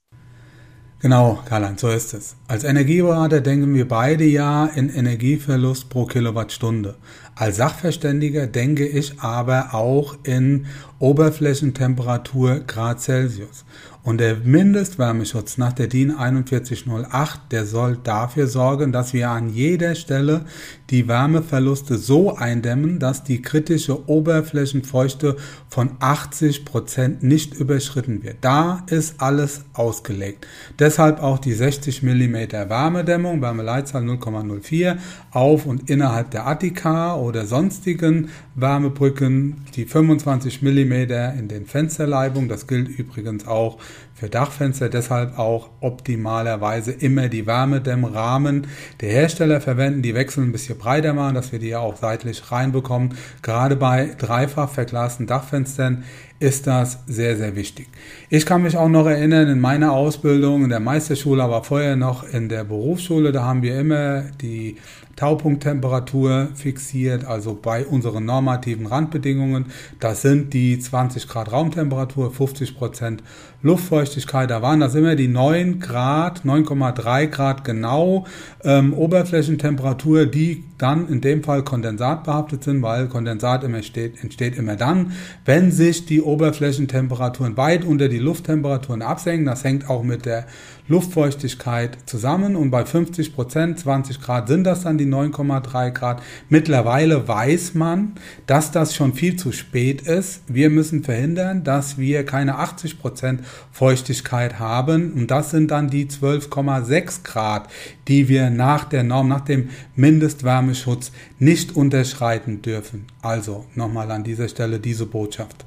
Genau, 1.01 1.39
Karl-Heinz, 1.45 1.81
so 1.81 1.89
ist 1.89 2.13
es. 2.13 2.35
Als 2.47 2.63
Energieberater 2.63 3.41
denken 3.41 3.73
wir 3.73 3.87
beide 3.87 4.23
ja 4.23 4.67
in 4.67 4.87
Energieverlust 4.87 5.89
pro 5.89 6.05
Kilowattstunde. 6.05 6.95
Als 7.33 7.57
Sachverständiger 7.57 8.45
denke 8.45 8.87
ich 8.87 9.19
aber 9.19 9.73
auch 9.73 10.19
in 10.23 10.67
Oberflächentemperatur 10.99 12.59
Grad 12.67 13.01
Celsius. 13.01 13.65
Und 14.03 14.19
der 14.19 14.37
Mindestwärmeschutz 14.37 15.57
nach 15.57 15.73
der 15.73 15.87
DIN 15.87 16.11
4108, 16.11 17.51
der 17.51 17.65
soll 17.65 17.97
dafür 17.97 18.45
sorgen, 18.45 18.91
dass 18.91 19.13
wir 19.13 19.29
an 19.29 19.49
jeder 19.49 19.95
Stelle 19.95 20.45
die 20.91 21.07
Wärmeverluste 21.07 21.97
so 21.97 22.35
eindämmen, 22.35 22.99
dass 22.99 23.23
die 23.23 23.41
kritische 23.41 24.09
Oberflächenfeuchte 24.09 25.37
von 25.69 25.91
80 25.99 26.65
Prozent 26.65 27.23
nicht 27.23 27.55
überschritten 27.55 28.23
wird. 28.23 28.37
Da 28.41 28.85
ist 28.89 29.21
alles 29.21 29.63
ausgelegt. 29.73 30.45
Deshalb 30.79 31.23
auch 31.23 31.39
die 31.39 31.53
60 31.53 32.03
mm 32.03 32.35
Wärmedämmung, 32.67 33.41
Wärmeleitzahl 33.41 34.03
0,04 34.03 34.97
auf 35.31 35.65
und 35.65 35.89
innerhalb 35.89 36.31
der 36.31 36.45
Attika 36.45 37.15
oder 37.15 37.45
sonstigen 37.45 38.29
Wärmebrücken, 38.55 39.65
die 39.75 39.85
25 39.85 40.61
mm 40.61 40.91
in 41.39 41.47
den 41.47 41.65
Fensterleibungen, 41.65 42.49
das 42.49 42.67
gilt 42.67 42.89
übrigens 42.89 43.47
auch 43.47 43.79
für 44.21 44.29
Dachfenster 44.29 44.87
deshalb 44.87 45.39
auch 45.39 45.71
optimalerweise 45.79 46.91
immer 46.91 47.27
die 47.27 47.47
Wärmedämmrahmen 47.47 48.67
der 48.99 49.09
Hersteller 49.09 49.61
verwenden. 49.61 50.03
Die 50.03 50.13
wechseln 50.13 50.49
ein 50.49 50.51
bisschen 50.51 50.77
breiter 50.81 51.13
machen, 51.13 51.35
dass 51.35 51.51
wir 51.51 51.59
die 51.59 51.75
auch 51.75 51.95
seitlich 51.95 52.51
reinbekommen. 52.51 53.13
Gerade 53.41 53.75
bei 53.75 54.15
dreifach 54.17 54.69
verglasten 54.69 55.27
Dachfenstern 55.27 56.03
ist 56.39 56.65
das 56.65 57.03
sehr, 57.05 57.37
sehr 57.37 57.55
wichtig. 57.55 57.87
Ich 58.31 58.47
kann 58.47 58.63
mich 58.63 58.75
auch 58.75 58.89
noch 58.89 59.05
erinnern, 59.05 59.47
in 59.47 59.59
meiner 59.59 59.91
Ausbildung 59.91 60.63
in 60.63 60.69
der 60.69 60.79
Meisterschule, 60.79 61.43
aber 61.43 61.63
vorher 61.63 61.95
noch 61.95 62.23
in 62.23 62.49
der 62.49 62.63
Berufsschule, 62.63 63.31
da 63.31 63.43
haben 63.43 63.61
wir 63.61 63.79
immer 63.79 64.23
die 64.41 64.77
Taupunkttemperatur 65.17 66.49
fixiert, 66.55 67.25
also 67.25 67.53
bei 67.53 67.85
unseren 67.85 68.25
normativen 68.25 68.87
Randbedingungen. 68.87 69.65
Das 69.99 70.23
sind 70.23 70.51
die 70.53 70.79
20 70.79 71.27
Grad 71.27 71.51
Raumtemperatur, 71.51 72.31
50 72.31 72.75
Prozent 72.75 73.21
Luftfeuchtigkeit. 73.63 74.49
Da 74.49 74.61
waren 74.61 74.79
das 74.79 74.95
immer 74.95 75.15
die 75.15 75.27
9 75.27 75.79
Grad, 75.79 76.41
9,3 76.45 77.27
Grad 77.27 77.63
genau 77.63 78.25
ähm, 78.63 78.93
Oberflächentemperatur, 78.93 80.25
die 80.25 80.63
dann 80.77 81.07
in 81.07 81.21
dem 81.21 81.43
Fall 81.43 81.63
kondensatbehaftet 81.63 82.63
sind, 82.63 82.81
weil 82.81 83.07
Kondensat 83.07 83.63
immer 83.63 83.77
entsteht, 83.77 84.23
entsteht 84.23 84.57
immer 84.57 84.75
dann, 84.75 85.11
wenn 85.45 85.71
sich 85.71 86.05
die 86.05 86.21
Oberflächentemperaturen 86.21 87.55
weit 87.55 87.85
unter 87.85 88.09
die 88.09 88.17
Lufttemperaturen 88.17 89.03
absenken. 89.03 89.45
Das 89.45 89.63
hängt 89.63 89.89
auch 89.89 90.03
mit 90.03 90.25
der 90.25 90.47
Luftfeuchtigkeit 90.87 91.97
zusammen 92.05 92.55
und 92.55 92.71
bei 92.71 92.83
50 92.83 93.33
Prozent, 93.33 93.79
20 93.79 94.19
Grad 94.21 94.47
sind 94.47 94.63
das 94.63 94.83
dann 94.83 94.97
die 94.97 95.05
9,3 95.05 95.91
Grad. 95.91 96.21
Mittlerweile 96.49 97.27
weiß 97.27 97.75
man, 97.75 98.13
dass 98.45 98.71
das 98.71 98.95
schon 98.95 99.13
viel 99.13 99.35
zu 99.35 99.51
spät 99.51 100.01
ist. 100.01 100.41
Wir 100.47 100.69
müssen 100.69 101.03
verhindern, 101.03 101.63
dass 101.63 101.97
wir 101.97 102.25
keine 102.25 102.57
80 102.57 102.99
Prozent 102.99 103.41
Feuchtigkeit 103.71 104.59
haben 104.59 105.13
und 105.13 105.31
das 105.31 105.51
sind 105.51 105.71
dann 105.71 105.89
die 105.89 106.05
12,6 106.05 107.23
Grad, 107.23 107.69
die 108.07 108.27
wir 108.27 108.49
nach 108.49 108.85
der 108.85 109.03
Norm, 109.03 109.27
nach 109.27 109.41
dem 109.41 109.69
Mindestwärmeschutz 109.95 111.11
nicht 111.39 111.75
unterschreiten 111.75 112.61
dürfen. 112.61 113.07
Also 113.21 113.65
nochmal 113.75 114.11
an 114.11 114.23
dieser 114.23 114.47
Stelle 114.47 114.79
diese 114.79 115.05
Botschaft. 115.05 115.65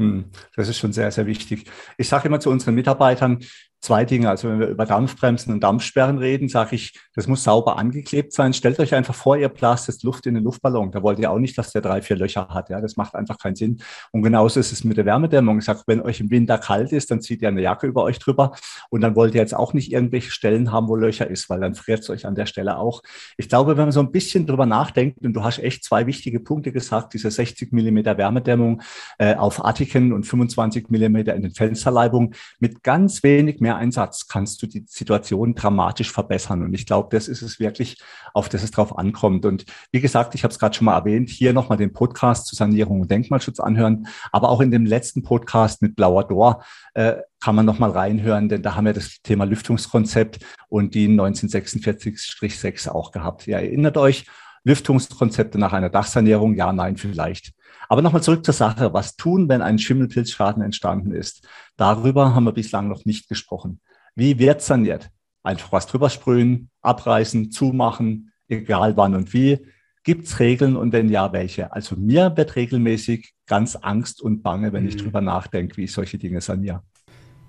Hm, 0.00 0.24
das 0.56 0.68
ist 0.68 0.78
schon 0.78 0.92
sehr, 0.92 1.10
sehr 1.10 1.26
wichtig. 1.26 1.70
Ich 1.98 2.08
sage 2.08 2.28
immer 2.28 2.40
zu 2.40 2.50
unseren 2.50 2.74
Mitarbeitern, 2.74 3.40
zwei 3.80 4.04
Dinge. 4.04 4.28
Also 4.28 4.48
wenn 4.48 4.60
wir 4.60 4.68
über 4.68 4.84
Dampfbremsen 4.84 5.52
und 5.52 5.60
Dampfsperren 5.60 6.18
reden, 6.18 6.48
sage 6.48 6.76
ich, 6.76 6.98
das 7.14 7.26
muss 7.26 7.44
sauber 7.44 7.78
angeklebt 7.78 8.32
sein. 8.32 8.52
Stellt 8.52 8.78
euch 8.78 8.94
einfach 8.94 9.14
vor, 9.14 9.36
ihr 9.36 9.48
blastet 9.48 10.02
Luft 10.02 10.26
in 10.26 10.34
den 10.34 10.44
Luftballon. 10.44 10.92
Da 10.92 11.02
wollt 11.02 11.18
ihr 11.18 11.30
auch 11.30 11.38
nicht, 11.38 11.56
dass 11.56 11.72
der 11.72 11.80
drei, 11.80 12.02
vier 12.02 12.16
Löcher 12.16 12.48
hat. 12.48 12.68
Ja, 12.68 12.80
das 12.80 12.96
macht 12.96 13.14
einfach 13.14 13.38
keinen 13.38 13.56
Sinn. 13.56 13.80
Und 14.12 14.22
genauso 14.22 14.60
ist 14.60 14.72
es 14.72 14.84
mit 14.84 14.98
der 14.98 15.06
Wärmedämmung. 15.06 15.58
Ich 15.58 15.64
sage, 15.64 15.82
wenn 15.86 16.00
euch 16.02 16.20
im 16.20 16.30
Winter 16.30 16.58
kalt 16.58 16.92
ist, 16.92 17.10
dann 17.10 17.22
zieht 17.22 17.40
ihr 17.42 17.48
eine 17.48 17.62
Jacke 17.62 17.86
über 17.86 18.02
euch 18.02 18.18
drüber. 18.18 18.52
Und 18.90 19.00
dann 19.00 19.16
wollt 19.16 19.34
ihr 19.34 19.40
jetzt 19.40 19.54
auch 19.54 19.72
nicht 19.72 19.92
irgendwelche 19.92 20.30
Stellen 20.30 20.72
haben, 20.72 20.88
wo 20.88 20.96
Löcher 20.96 21.28
ist, 21.28 21.48
weil 21.48 21.60
dann 21.60 21.74
friert 21.74 22.00
es 22.00 22.10
euch 22.10 22.26
an 22.26 22.34
der 22.34 22.46
Stelle 22.46 22.76
auch. 22.76 23.02
Ich 23.38 23.48
glaube, 23.48 23.76
wenn 23.76 23.84
man 23.84 23.92
so 23.92 24.00
ein 24.00 24.12
bisschen 24.12 24.46
drüber 24.46 24.66
nachdenkt, 24.66 25.24
und 25.24 25.32
du 25.32 25.42
hast 25.42 25.58
echt 25.58 25.84
zwei 25.84 26.06
wichtige 26.06 26.40
Punkte 26.40 26.70
gesagt, 26.70 27.14
diese 27.14 27.30
60 27.30 27.72
Millimeter 27.72 28.18
Wärmedämmung 28.18 28.82
äh, 29.18 29.34
auf 29.34 29.64
Artiken 29.64 30.12
und 30.12 30.24
25 30.24 30.90
Millimeter 30.90 31.34
in 31.34 31.42
den 31.42 31.52
Fensterleibungen 31.52 32.34
mit 32.58 32.82
ganz 32.82 33.22
wenig 33.22 33.60
mehr 33.60 33.69
mehr 33.70 33.76
Einsatz 33.76 34.26
kannst 34.26 34.60
du 34.62 34.66
die 34.66 34.84
Situation 34.88 35.54
dramatisch 35.54 36.10
verbessern. 36.10 36.62
Und 36.62 36.74
ich 36.74 36.86
glaube, 36.86 37.08
das 37.12 37.28
ist 37.28 37.42
es 37.42 37.60
wirklich, 37.60 38.02
auf 38.34 38.48
das 38.48 38.64
es 38.64 38.72
drauf 38.72 38.98
ankommt. 38.98 39.44
Und 39.44 39.64
wie 39.92 40.00
gesagt, 40.00 40.34
ich 40.34 40.42
habe 40.42 40.50
es 40.52 40.58
gerade 40.58 40.74
schon 40.74 40.86
mal 40.86 40.98
erwähnt, 40.98 41.30
hier 41.30 41.52
nochmal 41.52 41.78
den 41.78 41.92
Podcast 41.92 42.46
zu 42.46 42.56
Sanierung 42.56 43.02
und 43.02 43.10
Denkmalschutz 43.10 43.60
anhören, 43.60 44.08
aber 44.32 44.48
auch 44.48 44.60
in 44.60 44.72
dem 44.72 44.86
letzten 44.86 45.22
Podcast 45.22 45.82
mit 45.82 45.94
Blauer 45.94 46.26
Dor 46.26 46.64
äh, 46.94 47.16
kann 47.40 47.54
man 47.54 47.64
nochmal 47.64 47.90
reinhören, 47.90 48.48
denn 48.48 48.62
da 48.62 48.74
haben 48.74 48.86
wir 48.86 48.92
das 48.92 49.22
Thema 49.22 49.44
Lüftungskonzept 49.44 50.44
und 50.68 50.94
die 50.94 51.08
1946-6 51.08 52.88
auch 52.88 53.12
gehabt. 53.12 53.46
Ihr 53.46 53.56
erinnert 53.56 53.96
euch, 53.96 54.26
Lüftungskonzepte 54.64 55.58
nach 55.58 55.72
einer 55.72 55.88
Dachsanierung? 55.88 56.54
Ja, 56.54 56.72
nein, 56.72 56.96
vielleicht. 56.96 57.52
Aber 57.88 58.02
nochmal 58.02 58.22
zurück 58.22 58.44
zur 58.44 58.54
Sache. 58.54 58.92
Was 58.92 59.16
tun, 59.16 59.48
wenn 59.48 59.62
ein 59.62 59.78
Schimmelpilzschaden 59.78 60.62
entstanden 60.62 61.12
ist? 61.12 61.46
Darüber 61.76 62.34
haben 62.34 62.44
wir 62.44 62.52
bislang 62.52 62.88
noch 62.88 63.04
nicht 63.04 63.28
gesprochen. 63.28 63.80
Wie 64.14 64.38
wird 64.38 64.62
saniert? 64.62 65.10
Einfach 65.42 65.72
was 65.72 65.86
drüber 65.86 66.10
sprühen, 66.10 66.70
abreißen, 66.82 67.50
zumachen, 67.50 68.32
egal 68.48 68.96
wann 68.96 69.14
und 69.14 69.32
wie. 69.32 69.66
Gibt 70.02 70.26
es 70.26 70.38
Regeln 70.40 70.76
und 70.76 70.92
wenn 70.92 71.08
ja, 71.08 71.32
welche? 71.32 71.72
Also 71.72 71.96
mir 71.96 72.36
wird 72.36 72.56
regelmäßig 72.56 73.34
ganz 73.46 73.76
Angst 73.76 74.22
und 74.22 74.42
Bange, 74.42 74.72
wenn 74.72 74.86
ich 74.86 74.96
mhm. 74.96 75.00
drüber 75.00 75.20
nachdenke, 75.20 75.76
wie 75.76 75.84
ich 75.84 75.92
solche 75.92 76.18
Dinge 76.18 76.40
saniere. 76.40 76.82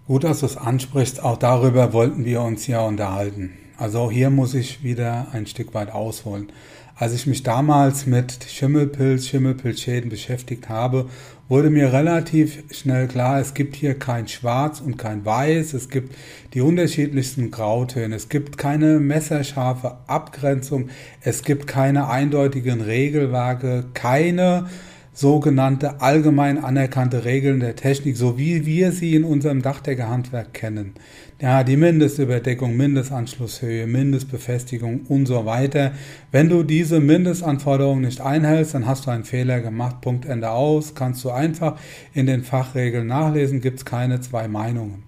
Gut, 0.08 0.24
dass 0.24 0.42
du 0.42 0.46
es 0.46 0.58
ansprichst. 0.58 1.24
Auch 1.24 1.38
darüber 1.38 1.94
wollten 1.94 2.26
wir 2.26 2.42
uns 2.42 2.68
ja 2.68 2.82
unterhalten. 2.82 3.52
Also 3.78 4.12
hier 4.12 4.30
muss 4.30 4.54
ich 4.54 4.84
wieder 4.84 5.28
ein 5.32 5.46
Stück 5.46 5.74
weit 5.74 5.92
ausholen. 5.92 6.52
Als 7.02 7.16
ich 7.16 7.26
mich 7.26 7.42
damals 7.42 8.06
mit 8.06 8.46
Schimmelpilz, 8.48 9.26
Schimmelpilzschäden 9.26 10.12
beschäftigt 10.12 10.70
habe, 10.70 11.10
wurde 11.50 11.72
mir 11.72 11.92
relativ 11.92 12.62
schnell 12.70 13.08
klar, 13.08 13.40
es 13.40 13.56
gibt 13.56 13.76
hier 13.76 13.98
kein 13.98 14.28
Schwarz 14.28 14.82
und 14.82 15.00
kein 15.00 15.26
Weiß, 15.26 15.74
es 15.74 15.90
gibt 15.90 16.14
die 16.54 16.62
unterschiedlichsten 16.62 17.50
Grautöne, 17.50 18.14
es 18.14 18.30
gibt 18.30 18.60
keine 18.60 19.00
messerscharfe 19.00 19.98
Abgrenzung, 20.06 20.90
es 21.22 21.42
gibt 21.42 21.66
keine 21.66 22.08
eindeutigen 22.08 22.82
Regelwerke, 22.82 23.86
keine 23.96 24.68
sogenannte 25.12 26.02
allgemein 26.02 26.64
anerkannte 26.64 27.26
Regeln 27.26 27.62
der 27.62 27.76
Technik, 27.76 28.16
so 28.16 28.38
wie 28.38 28.68
wir 28.68 28.92
sie 28.92 29.16
in 29.16 29.24
unserem 29.24 29.64
Dachdeckerhandwerk 29.64 30.54
kennen. 30.54 30.94
Ja, 31.42 31.64
die 31.64 31.76
Mindestüberdeckung, 31.76 32.78
Mindestanschlusshöhe, 32.78 33.88
Mindestbefestigung 33.88 35.08
und 35.08 35.26
so 35.26 35.44
weiter. 35.44 35.92
Wenn 36.32 36.50
du 36.50 36.62
diese 36.62 37.00
Mindestanforderungen 37.00 38.04
nicht 38.04 38.22
einhältst, 38.22 38.76
dann 38.76 38.86
hast 38.86 39.08
du 39.08 39.10
einen 39.10 39.24
Fehler 39.24 39.60
gemacht. 39.60 40.02
Punkt 40.02 40.26
Ende 40.26 40.52
aus. 40.52 40.94
Kannst 40.94 41.24
du 41.24 41.32
einfach 41.32 41.80
in 42.14 42.28
den 42.28 42.44
Fachregeln 42.44 43.08
nachlesen, 43.08 43.60
gibt 43.60 43.80
es 43.80 43.86
keine 43.86 44.22
zwei 44.22 44.48
Meinungen. 44.48 45.02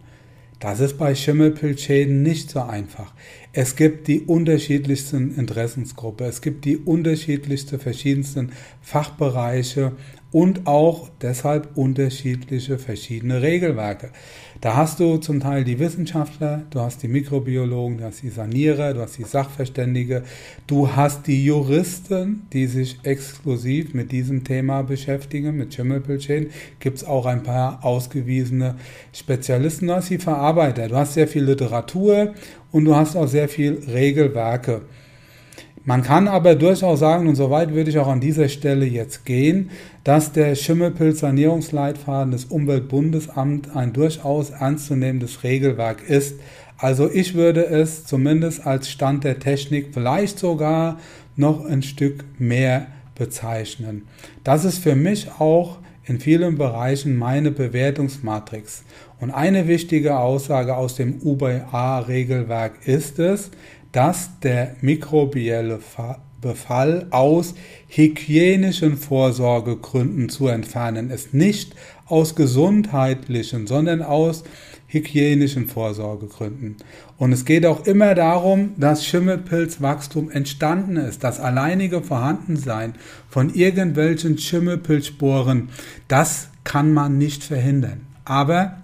Das 0.60 0.80
ist 0.80 0.98
bei 0.98 1.13
Schimmelpilzschäden 1.13 2.24
nicht 2.24 2.50
so 2.50 2.62
einfach. 2.62 3.13
Es 3.52 3.76
gibt 3.76 4.08
die 4.08 4.22
unterschiedlichsten 4.22 5.36
Interessensgruppen, 5.36 6.26
es 6.26 6.41
gibt 6.41 6.65
die 6.65 6.78
unterschiedlichsten 6.78 7.80
verschiedensten 7.80 8.54
Fachbereiche 8.82 9.91
und 10.34 10.65
auch 10.65 11.10
deshalb 11.22 11.78
unterschiedliche 11.78 12.80
verschiedene 12.80 13.41
Regelwerke. 13.41 14.10
Da 14.62 14.76
hast 14.76 15.00
du 15.00 15.17
zum 15.17 15.39
Teil 15.39 15.63
die 15.63 15.78
Wissenschaftler, 15.78 16.63
du 16.72 16.80
hast 16.80 17.04
die 17.04 17.08
Mikrobiologen, 17.08 18.00
du 18.00 18.06
hast 18.06 18.24
die 18.24 18.30
Sanierer, 18.30 18.96
du 18.96 19.02
hast 19.02 19.17
die 19.17 19.26
Sachverständige, 19.26 20.24
du 20.65 20.96
hast 20.96 21.28
die 21.28 21.46
Juristen, 21.46 22.48
die 22.52 22.65
sich 22.65 23.00
exklusiv 23.04 23.93
mit 23.93 24.12
diesem 24.12 24.43
Thema 24.43 24.82
beschäftigen, 24.82 25.56
mit 25.56 25.74
Schimmelpilzschäden. 25.74 26.50
Gibt 26.80 26.98
es 26.98 27.04
auch 27.04 27.28
ein 27.28 27.43
paar 27.43 27.86
ausgewiesene 27.86 28.76
Spezialisten, 29.13 29.88
du 29.88 29.96
hast 29.96 30.10
die 30.10 30.17
Verarbeiter, 30.17 30.88
du 30.88 30.96
hast 30.96 31.13
sehr 31.13 31.28
viel 31.28 31.43
Literatur 31.43 32.34
und 32.72 32.86
du 32.86 32.96
hast 32.96 33.15
auch 33.15 33.28
sehr 33.28 33.50
viel 33.50 33.84
Regelwerke. 33.88 34.82
Man 35.86 36.02
kann 36.02 36.30
aber 36.30 36.56
durchaus 36.56 37.00
sagen, 37.00 37.28
und 37.28 37.36
soweit 37.36 37.74
würde 37.74 37.89
ich 37.89 38.00
auch 38.00 38.08
an 38.08 38.22
dieser 38.22 38.48
Stelle 38.48 38.86
jetzt 38.86 39.26
gehen, 39.26 39.69
dass 40.04 40.34
der 40.34 40.56
Schimmelpilz-Sanierungsleitfaden 40.56 42.32
des 42.32 42.46
Umweltbundesamts 42.46 43.70
ein 43.76 43.94
durchaus 43.94 44.50
ernstzunehmendes 44.50 45.44
Regelwerk 45.44 46.08
ist. 46.08 46.39
Also 46.78 47.10
ich 47.10 47.36
würde 47.36 47.66
es 47.66 48.06
zumindest 48.06 48.66
als 48.68 48.89
Stand 48.89 49.24
der 49.24 49.39
Technik 49.39 49.94
vielleicht 49.94 50.39
sogar 50.39 51.00
noch 51.36 51.66
ein 51.66 51.84
Stück 51.84 52.26
mehr 52.38 52.88
bezeichnen. 53.16 54.08
Das 54.44 54.66
ist 54.66 54.80
für 54.80 54.96
mich 54.96 55.30
auch 55.39 55.80
in 56.06 56.20
vielen 56.20 56.58
Bereichen 56.58 57.16
meine 57.16 57.52
Bewertungsmatrix. 57.52 58.84
Und 59.22 59.32
eine 59.32 59.68
wichtige 59.70 60.18
Aussage 60.18 60.76
aus 60.76 60.96
dem 60.96 61.22
UBA-Regelwerk 61.22 62.86
ist 62.86 63.20
es, 63.20 63.52
dass 63.94 64.39
der 64.42 64.76
mikrobielle 64.82 65.80
Befall 66.43 67.08
aus 67.10 67.56
hygienischen 67.88 68.97
Vorsorgegründen 68.97 70.29
zu 70.29 70.47
entfernen 70.47 71.10
ist. 71.10 71.34
Nicht 71.34 71.75
aus 72.06 72.36
gesundheitlichen, 72.36 73.65
sondern 73.65 74.03
aus 74.03 74.43
hygienischen 74.86 75.67
Vorsorgegründen. 75.67 76.75
Und 77.17 77.32
es 77.32 77.45
geht 77.45 77.65
auch 77.65 77.88
immer 77.88 78.13
darum, 78.13 78.73
dass 78.77 79.06
Schimmelpilzwachstum 79.06 80.29
entstanden 80.29 80.97
ist. 80.97 81.23
Das 81.23 81.39
alleinige 81.39 82.03
Vorhandensein 82.03 82.93
von 83.29 83.51
irgendwelchen 83.53 84.38
Schimmelpilzsporen, 84.38 85.69
das 86.08 86.49
kann 86.63 86.93
man 86.93 87.17
nicht 87.17 87.43
verhindern. 87.43 88.01
Aber 88.25 88.83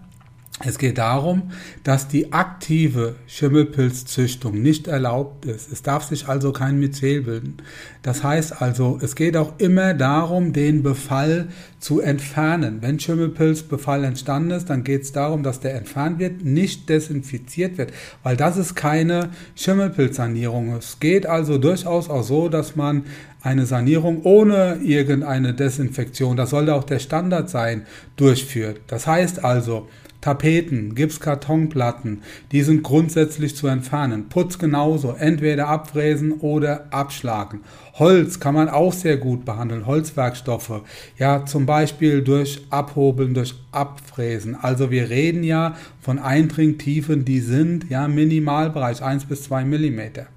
es 0.66 0.78
geht 0.78 0.98
darum, 0.98 1.52
dass 1.86 2.10
die 2.10 2.34
aktive 2.34 3.16
Schimmelpilzzüchtung 3.28 4.62
nicht 4.62 4.88
erlaubt 4.90 5.46
ist. 5.46 5.72
Es 5.72 5.84
darf 5.84 6.04
sich 6.04 6.28
also 6.28 6.52
kein 6.52 6.80
Myzel 6.80 7.22
bilden. 7.22 7.58
Das 8.02 8.24
heißt 8.24 8.62
also, 8.62 9.00
es 9.02 9.16
geht 9.16 9.38
auch 9.38 9.54
immer 9.58 9.94
darum, 9.94 10.52
den 10.52 10.84
Befall 10.84 11.48
zu 11.80 12.02
entfernen. 12.02 12.80
Wenn 12.82 13.00
Schimmelpilzbefall 13.00 14.04
entstanden 14.04 14.52
ist, 14.52 14.70
dann 14.70 14.84
geht 14.84 15.04
es 15.04 15.14
darum, 15.14 15.44
dass 15.44 15.62
der 15.62 15.76
entfernt 15.76 16.20
wird, 16.20 16.44
nicht 16.44 16.90
desinfiziert 16.90 17.78
wird, 17.78 17.94
weil 18.24 18.36
das 18.36 18.58
ist 18.58 18.76
keine 18.76 19.30
Schimmelpilzsanierung. 19.56 20.76
Es 20.76 21.00
geht 21.00 21.26
also 21.26 21.58
durchaus 21.58 22.10
auch 22.10 22.24
so, 22.24 22.50
dass 22.50 22.76
man 22.76 23.06
eine 23.42 23.66
Sanierung 23.66 24.24
ohne 24.24 24.80
irgendeine 24.84 25.54
Desinfektion, 25.54 26.36
das 26.36 26.50
sollte 26.50 26.76
auch 26.76 26.84
der 26.84 27.00
Standard 27.00 27.50
sein, 27.50 27.86
durchführt. 28.18 28.82
Das 28.88 29.08
heißt 29.08 29.44
also, 29.46 29.88
Tapeten, 30.22 30.96
Gipskartonplatten, 30.96 32.24
die 32.52 32.64
sind 32.64 32.84
grundsätzlich 32.84 33.56
zu 33.56 33.68
entfernen. 33.68 34.28
Putz 34.28 34.60
genauso, 34.60 35.14
entweder 35.18 35.70
abfräsen 35.70 36.34
oder 36.34 36.88
abschlagen. 36.92 37.62
Holz 37.94 38.40
kann 38.40 38.54
man 38.54 38.70
auch 38.70 38.94
sehr 38.94 39.18
gut 39.18 39.46
behandeln, 39.46 39.86
Holzwerkstoffe, 39.86 40.82
ja 41.18 41.46
zum 41.46 41.66
Beispiel 41.66 42.22
durch 42.22 42.62
Abhobeln, 42.70 43.34
durch 43.34 43.56
Abfräsen. 43.72 44.56
Also 44.56 44.92
wir 44.92 45.10
reden 45.10 45.44
ja 45.44 45.76
von 46.02 46.20
Eindringtiefen, 46.20 47.24
die 47.24 47.40
sind 47.40 47.90
ja 47.90 48.08
Minimalbereich 48.08 49.02
1 49.02 49.26
bis 49.26 49.44
2 49.44 49.64
Millimeter. 49.64 50.28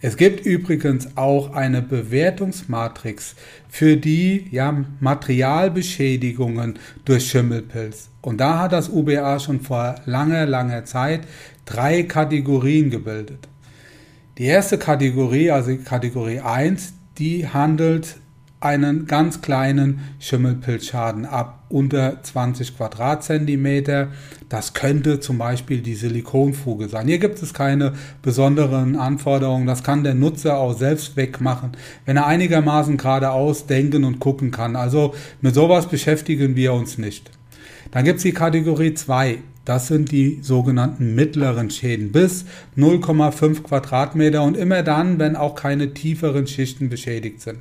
Es 0.00 0.16
gibt 0.16 0.46
übrigens 0.46 1.16
auch 1.16 1.52
eine 1.54 1.82
Bewertungsmatrix 1.82 3.34
für 3.68 3.96
die 3.96 4.46
ja, 4.52 4.84
Materialbeschädigungen 5.00 6.78
durch 7.04 7.28
Schimmelpilz. 7.28 8.08
Und 8.20 8.38
da 8.38 8.60
hat 8.60 8.72
das 8.72 8.88
UBA 8.88 9.40
schon 9.40 9.60
vor 9.60 9.96
langer, 10.06 10.46
langer 10.46 10.84
Zeit 10.84 11.22
drei 11.64 12.04
Kategorien 12.04 12.90
gebildet. 12.90 13.48
Die 14.38 14.44
erste 14.44 14.78
Kategorie, 14.78 15.50
also 15.50 15.76
Kategorie 15.84 16.40
1, 16.40 16.94
die 17.18 17.48
handelt 17.48 18.16
einen 18.60 19.06
ganz 19.06 19.40
kleinen 19.40 20.00
Schimmelpilzschaden 20.18 21.26
ab, 21.26 21.64
unter 21.68 22.22
20 22.22 22.76
Quadratzentimeter. 22.76 24.08
Das 24.48 24.74
könnte 24.74 25.20
zum 25.20 25.38
Beispiel 25.38 25.80
die 25.80 25.94
Silikonfuge 25.94 26.88
sein. 26.88 27.06
Hier 27.06 27.18
gibt 27.18 27.40
es 27.42 27.54
keine 27.54 27.92
besonderen 28.22 28.96
Anforderungen. 28.96 29.66
Das 29.66 29.84
kann 29.84 30.02
der 30.02 30.14
Nutzer 30.14 30.58
auch 30.58 30.76
selbst 30.76 31.16
wegmachen, 31.16 31.72
wenn 32.04 32.16
er 32.16 32.26
einigermaßen 32.26 32.96
geradeaus 32.96 33.66
denken 33.66 34.04
und 34.04 34.18
gucken 34.18 34.50
kann. 34.50 34.74
Also 34.74 35.14
mit 35.40 35.54
sowas 35.54 35.86
beschäftigen 35.86 36.56
wir 36.56 36.72
uns 36.72 36.98
nicht. 36.98 37.30
Dann 37.92 38.04
gibt 38.04 38.18
es 38.18 38.22
die 38.24 38.32
Kategorie 38.32 38.94
2. 38.94 39.38
Das 39.64 39.86
sind 39.86 40.10
die 40.10 40.38
sogenannten 40.40 41.14
mittleren 41.14 41.70
Schäden 41.70 42.10
bis 42.10 42.46
0,5 42.76 43.62
Quadratmeter 43.62 44.42
und 44.42 44.56
immer 44.56 44.82
dann, 44.82 45.18
wenn 45.18 45.36
auch 45.36 45.54
keine 45.54 45.92
tieferen 45.92 46.46
Schichten 46.46 46.88
beschädigt 46.88 47.42
sind. 47.42 47.58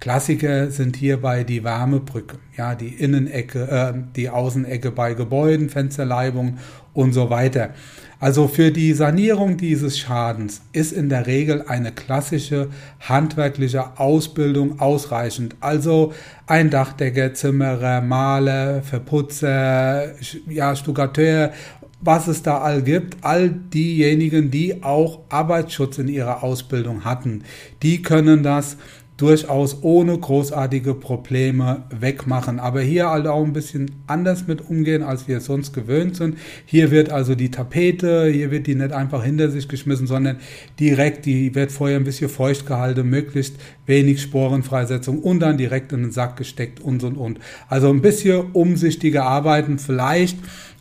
Klassiker 0.00 0.70
sind 0.70 0.96
hierbei 0.96 1.44
die 1.44 1.62
Wärmebrücke, 1.62 2.38
ja, 2.56 2.74
die 2.74 2.88
Innenecke, 2.88 3.68
äh, 3.68 3.92
die 4.16 4.30
Außenecke 4.30 4.90
bei 4.90 5.12
Gebäuden, 5.12 5.68
Fensterleibung 5.68 6.58
und 6.94 7.12
so 7.12 7.28
weiter. 7.28 7.70
Also 8.18 8.48
für 8.48 8.70
die 8.70 8.92
Sanierung 8.92 9.56
dieses 9.56 9.98
Schadens 9.98 10.62
ist 10.72 10.92
in 10.92 11.08
der 11.08 11.26
Regel 11.26 11.64
eine 11.68 11.92
klassische 11.92 12.68
handwerkliche 13.00 13.98
Ausbildung 13.98 14.80
ausreichend. 14.80 15.56
Also 15.60 16.12
ein 16.46 16.70
Dachdecker, 16.70 17.32
Zimmerer, 17.32 18.00
Maler, 18.00 18.82
Verputzer, 18.82 20.14
ja, 20.48 20.76
Stuckateur 20.76 21.52
was 22.00 22.28
es 22.28 22.42
da 22.42 22.58
all 22.58 22.82
gibt, 22.82 23.18
all 23.22 23.50
diejenigen, 23.50 24.50
die 24.50 24.82
auch 24.82 25.20
Arbeitsschutz 25.28 25.98
in 25.98 26.08
ihrer 26.08 26.42
Ausbildung 26.42 27.04
hatten, 27.04 27.44
die 27.82 28.02
können 28.02 28.42
das 28.42 28.78
durchaus 29.20 29.82
ohne 29.82 30.16
großartige 30.16 30.94
Probleme 30.94 31.84
wegmachen. 31.90 32.58
Aber 32.58 32.80
hier 32.80 33.10
halt 33.10 33.26
auch 33.26 33.44
ein 33.44 33.52
bisschen 33.52 33.90
anders 34.06 34.46
mit 34.46 34.68
umgehen, 34.68 35.02
als 35.02 35.28
wir 35.28 35.38
es 35.38 35.44
sonst 35.44 35.72
gewöhnt 35.72 36.16
sind. 36.16 36.38
Hier 36.64 36.90
wird 36.90 37.10
also 37.10 37.34
die 37.34 37.50
Tapete, 37.50 38.30
hier 38.30 38.50
wird 38.50 38.66
die 38.66 38.74
nicht 38.74 38.92
einfach 38.92 39.22
hinter 39.22 39.50
sich 39.50 39.68
geschmissen, 39.68 40.06
sondern 40.06 40.38
direkt, 40.78 41.26
die 41.26 41.54
wird 41.54 41.70
vorher 41.70 41.98
ein 41.98 42.04
bisschen 42.04 42.30
feucht 42.30 42.66
gehalten, 42.66 43.10
möglichst 43.10 43.56
wenig 43.86 44.22
Sporenfreisetzung 44.22 45.18
und 45.18 45.40
dann 45.40 45.58
direkt 45.58 45.92
in 45.92 46.02
den 46.02 46.12
Sack 46.12 46.36
gesteckt 46.36 46.80
und 46.80 47.04
und 47.04 47.16
und. 47.16 47.40
Also 47.68 47.90
ein 47.90 48.00
bisschen 48.00 48.52
umsichtiger 48.52 49.24
arbeiten, 49.24 49.78
vielleicht 49.78 50.38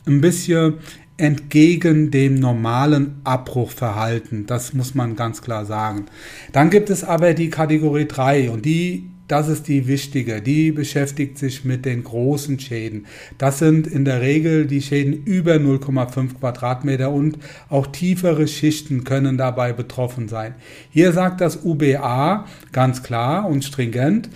ein 0.08 0.22
bisschen 0.22 0.76
entgegen 1.20 2.12
dem 2.12 2.36
normalen 2.36 3.22
Abbruchverhalten. 3.24 4.46
Das 4.46 4.74
muss 4.74 4.96
man 4.96 5.16
ganz 5.16 5.42
klar 5.42 5.66
sagen. 5.66 6.06
Dann 6.52 6.70
gibt 6.70 6.90
es 6.90 7.04
aber 7.04 7.34
die 7.34 7.50
Kategorie 7.50 8.08
3 8.08 8.50
und 8.52 8.66
die 8.66 9.10
das 9.30 9.48
ist 9.48 9.68
die 9.68 9.88
wichtige. 9.88 10.42
Die 10.42 10.72
beschäftigt 10.72 11.38
sich 11.38 11.64
mit 11.64 11.86
den 11.86 12.04
großen 12.04 12.60
Schäden. 12.60 13.06
Das 13.38 13.60
sind 13.60 13.86
in 13.86 14.04
der 14.04 14.22
Regel 14.22 14.66
die 14.66 14.82
Schäden 14.82 15.24
über 15.24 15.54
0,5 15.54 16.40
Quadratmeter 16.40 17.12
und 17.12 17.38
auch 17.70 17.86
tiefere 17.86 18.48
Schichten 18.48 19.04
können 19.04 19.38
dabei 19.38 19.72
betroffen 19.72 20.28
sein. 20.30 20.56
Hier 20.90 21.12
sagt 21.12 21.42
das 21.42 21.64
UBA 21.64 22.48
ganz 22.72 23.04
klar 23.04 23.48
und 23.48 23.64
stringent, 23.64 24.30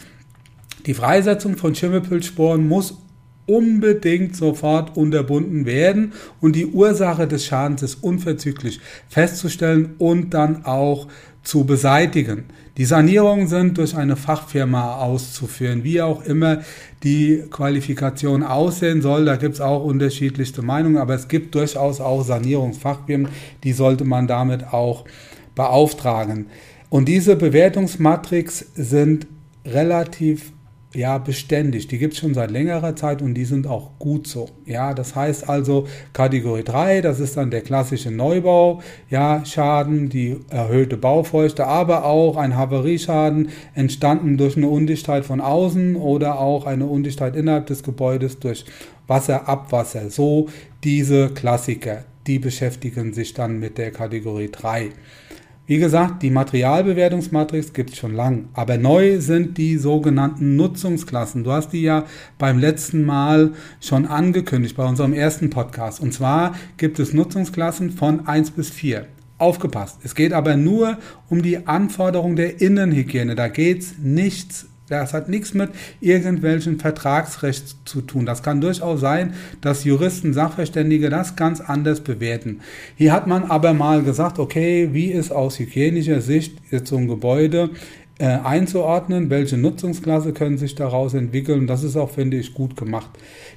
die 0.85 0.93
Freisetzung 0.93 1.57
von 1.57 1.73
Schimmelpilzsporen 1.73 2.67
muss 2.67 3.02
unbedingt 3.45 4.35
sofort 4.35 4.95
unterbunden 4.95 5.65
werden 5.65 6.13
und 6.39 6.55
die 6.55 6.67
Ursache 6.67 7.27
des 7.27 7.45
Schadens 7.45 7.81
ist 7.81 8.03
unverzüglich 8.03 8.79
festzustellen 9.09 9.95
und 9.97 10.33
dann 10.33 10.65
auch 10.65 11.07
zu 11.43 11.65
beseitigen. 11.65 12.45
Die 12.77 12.85
Sanierungen 12.85 13.47
sind 13.47 13.77
durch 13.77 13.95
eine 13.95 14.15
Fachfirma 14.15 14.95
auszuführen, 14.95 15.83
wie 15.83 16.01
auch 16.01 16.25
immer 16.25 16.61
die 17.03 17.43
Qualifikation 17.51 18.41
aussehen 18.41 19.01
soll. 19.01 19.25
Da 19.25 19.35
gibt 19.35 19.55
es 19.55 19.61
auch 19.61 19.83
unterschiedlichste 19.83 20.61
Meinungen, 20.63 20.97
aber 20.97 21.13
es 21.13 21.27
gibt 21.27 21.53
durchaus 21.53 22.01
auch 22.01 22.23
Sanierungsfachfirmen, 22.23 23.27
die 23.63 23.73
sollte 23.73 24.05
man 24.05 24.25
damit 24.25 24.73
auch 24.73 25.05
beauftragen. 25.53 26.47
Und 26.89 27.07
diese 27.09 27.35
Bewertungsmatrix 27.35 28.65
sind 28.75 29.27
relativ 29.65 30.52
ja 30.95 31.17
beständig. 31.17 31.87
Die 31.87 31.97
gibt 31.97 32.13
es 32.13 32.19
schon 32.19 32.33
seit 32.33 32.51
längerer 32.51 32.95
Zeit 32.95 33.21
und 33.21 33.33
die 33.33 33.45
sind 33.45 33.67
auch 33.67 33.91
gut 33.99 34.27
so. 34.27 34.49
Ja, 34.65 34.93
das 34.93 35.15
heißt 35.15 35.49
also 35.49 35.87
Kategorie 36.13 36.63
3, 36.63 37.01
das 37.01 37.19
ist 37.19 37.37
dann 37.37 37.51
der 37.51 37.61
klassische 37.61 38.11
Neubau, 38.11 38.81
ja, 39.09 39.43
Schaden, 39.45 40.09
die 40.09 40.37
erhöhte 40.49 40.97
Baufeuchte, 40.97 41.65
aber 41.65 42.05
auch 42.05 42.37
ein 42.37 42.55
Havarieschaden 42.55 43.49
entstanden 43.73 44.37
durch 44.37 44.57
eine 44.57 44.67
Undichtheit 44.67 45.25
von 45.25 45.41
außen 45.41 45.95
oder 45.95 46.39
auch 46.39 46.65
eine 46.65 46.85
Undichtheit 46.85 47.35
innerhalb 47.35 47.67
des 47.67 47.83
Gebäudes 47.83 48.39
durch 48.39 48.65
Wasser, 49.07 49.47
Abwasser. 49.47 50.09
So 50.09 50.47
diese 50.83 51.29
Klassiker, 51.29 52.05
die 52.27 52.39
beschäftigen 52.39 53.13
sich 53.13 53.33
dann 53.33 53.59
mit 53.59 53.77
der 53.77 53.91
Kategorie 53.91 54.49
3. 54.51 54.89
Wie 55.65 55.77
gesagt, 55.77 56.21
die 56.23 56.29
Materialbewertungsmatrix 56.29 57.71
gibt 57.71 57.91
es 57.91 57.97
schon 57.97 58.13
lang, 58.13 58.49
aber 58.53 58.77
neu 58.77 59.21
sind 59.21 59.57
die 59.57 59.77
sogenannten 59.77 60.57
Nutzungsklassen. 60.57 61.45
Du 61.45 61.53
hast 61.53 61.69
die 61.69 61.83
ja 61.83 62.03
beim 62.37 62.59
letzten 62.59 63.05
Mal 63.05 63.53
schon 63.79 64.05
angekündigt 64.05 64.75
bei 64.75 64.85
unserem 64.85 65.13
ersten 65.13 65.49
Podcast. 65.49 66.01
Und 66.01 66.13
zwar 66.13 66.53
gibt 66.75 66.99
es 66.99 67.13
Nutzungsklassen 67.13 67.91
von 67.91 68.27
1 68.27 68.51
bis 68.51 68.71
4. 68.71 69.05
Aufgepasst. 69.37 69.99
Es 70.03 70.15
geht 70.15 70.33
aber 70.33 70.57
nur 70.57 70.97
um 71.29 71.41
die 71.41 71.65
Anforderung 71.65 72.35
der 72.35 72.59
Innenhygiene. 72.59 73.35
Da 73.35 73.47
geht 73.47 73.83
es 73.83 73.97
nichts 73.99 74.67
das 74.89 75.13
hat 75.13 75.29
nichts 75.29 75.53
mit 75.53 75.69
irgendwelchen 76.01 76.79
Vertragsrecht 76.79 77.75
zu 77.85 78.01
tun. 78.01 78.25
Das 78.25 78.43
kann 78.43 78.61
durchaus 78.61 78.99
sein, 78.99 79.33
dass 79.61 79.83
Juristen, 79.85 80.33
Sachverständige 80.33 81.09
das 81.09 81.35
ganz 81.35 81.61
anders 81.61 82.01
bewerten. 82.01 82.59
Hier 82.95 83.13
hat 83.13 83.27
man 83.27 83.45
aber 83.45 83.73
mal 83.73 84.03
gesagt, 84.03 84.39
okay, 84.39 84.89
wie 84.91 85.11
ist 85.11 85.31
aus 85.31 85.59
hygienischer 85.59 86.21
Sicht 86.21 86.57
jetzt 86.69 86.89
so 86.89 86.97
ein 86.97 87.07
Gebäude 87.07 87.69
äh, 88.19 88.25
einzuordnen, 88.25 89.31
welche 89.31 89.57
Nutzungsklasse 89.57 90.33
können 90.33 90.59
sich 90.59 90.75
daraus 90.75 91.15
entwickeln. 91.15 91.65
Das 91.65 91.83
ist 91.83 91.97
auch, 91.97 92.11
finde 92.11 92.37
ich, 92.37 92.53
gut 92.53 92.77
gemacht. 92.77 93.09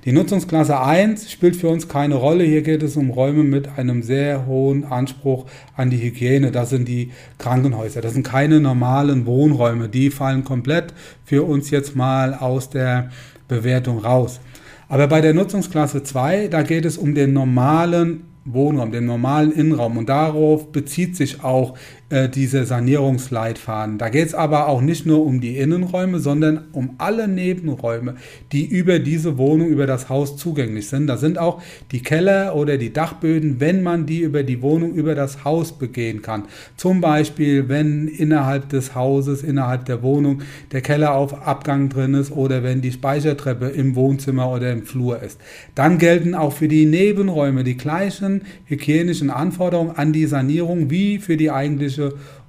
Die 0.07 0.13
Nutzungsklasse 0.13 0.81
1 0.81 1.31
spielt 1.31 1.57
für 1.57 1.69
uns 1.69 1.89
keine 1.89 2.15
Rolle. 2.15 2.45
Hier 2.45 2.63
geht 2.63 2.83
es 2.83 2.97
um 2.97 3.11
Räume 3.11 3.45
mit 3.45 3.79
einem 3.79 4.03
sehr 4.03 4.47
hohen 4.47 4.85
Anspruch 4.85 5.45
an 5.77 5.91
die 5.91 5.99
Hygiene. 5.99 6.53
Das 6.53 6.71
sind 6.71 6.89
die 6.89 7.13
Krankenhäuser. 7.39 8.01
Das 8.01 8.15
sind 8.15 8.23
keine 8.23 8.59
normalen 8.61 9.27
Wohnräume. 9.27 9.91
Die 9.91 10.11
fallen 10.11 10.43
komplett 10.43 10.95
für 11.25 11.43
uns 11.43 11.71
jetzt 11.71 11.95
mal 11.95 12.33
aus 12.33 12.71
der 12.71 13.11
Bewertung 13.49 13.99
raus. 13.99 14.41
Aber 14.89 15.07
bei 15.07 15.21
der 15.21 15.35
Nutzungsklasse 15.35 16.03
2, 16.03 16.49
da 16.49 16.63
geht 16.63 16.85
es 16.87 16.97
um 16.97 17.15
den 17.15 17.33
normalen 17.33 18.23
Wohnraum, 18.47 18.93
den 18.93 19.05
normalen 19.05 19.53
Innenraum. 19.53 19.99
Und 19.99 20.09
darauf 20.09 20.73
bezieht 20.73 21.17
sich 21.17 21.43
auch 21.43 21.77
äh, 22.09 22.29
dieser 22.29 22.67
Sanierungsleitfaden. 22.67 23.99
Da 23.99 24.11
geht 24.11 24.29
es 24.29 24.35
aber 24.35 24.69
auch 24.69 24.81
nicht 24.81 25.07
nur 25.07 25.27
um 25.27 25.41
die 25.41 25.57
Innenräume, 25.57 26.21
sondern 26.21 26.67
um 26.71 26.95
alle 26.99 27.27
Nebenräume, 27.27 28.15
die 28.53 28.65
über 28.65 29.01
diese 29.01 29.39
Wohnung, 29.39 29.67
über 29.67 29.89
das 29.89 30.09
Haus 30.09 30.37
zugänglich 30.37 30.87
sind. 30.87 31.09
Da 31.09 31.17
sind 31.17 31.37
auch 31.37 31.61
die 31.91 32.03
Keller 32.03 32.55
oder 32.55 32.79
die 32.79 32.93
Dachböden, 32.93 33.59
wenn 33.59 33.83
man 33.83 34.07
die 34.07 34.21
über 34.21 34.45
die 34.45 34.63
Wohnung, 34.63 34.95
über 34.95 35.17
das 35.17 35.45
Haus 35.45 35.73
begehen 35.73 36.23
kann. 36.23 36.45
Zum 36.77 37.01
Beispiel, 37.01 37.69
wenn 37.69 38.07
innerhalb 38.07 38.69
des 38.69 38.95
Hauses, 38.95 39.43
innerhalb 39.43 39.87
der 39.87 40.05
Wohnung 40.05 40.43
der 40.71 40.83
Keller 40.83 41.13
auf 41.17 41.43
Abgang 41.45 41.89
drin 41.89 42.15
ist 42.15 42.31
oder 42.31 42.63
wenn 42.63 42.83
die 42.83 42.93
Speichertreppe 42.93 43.67
im 43.67 43.97
Wohnzimmer 43.97 44.49
oder 44.49 44.71
im 44.71 44.85
Flur 44.85 45.21
ist. 45.21 45.41
Dann 45.75 45.99
gelten 45.99 46.37
auch 46.37 46.53
für 46.53 46.69
die 46.69 46.87
Nebenräume 46.87 47.65
die 47.65 47.77
gleichen 47.77 48.43
hygienischen 48.67 49.31
Anforderungen 49.31 49.91
an 49.91 50.13
die 50.13 50.27
Sanierung 50.27 50.89
wie 50.89 51.19
für 51.19 51.37
die 51.37 51.51
eigentliche 51.51 51.96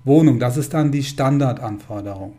Wohnung. 0.04 0.40
Das 0.40 0.58
ist 0.58 0.74
dann 0.74 0.92
die 0.92 1.04
Standardanforderung. 1.04 2.34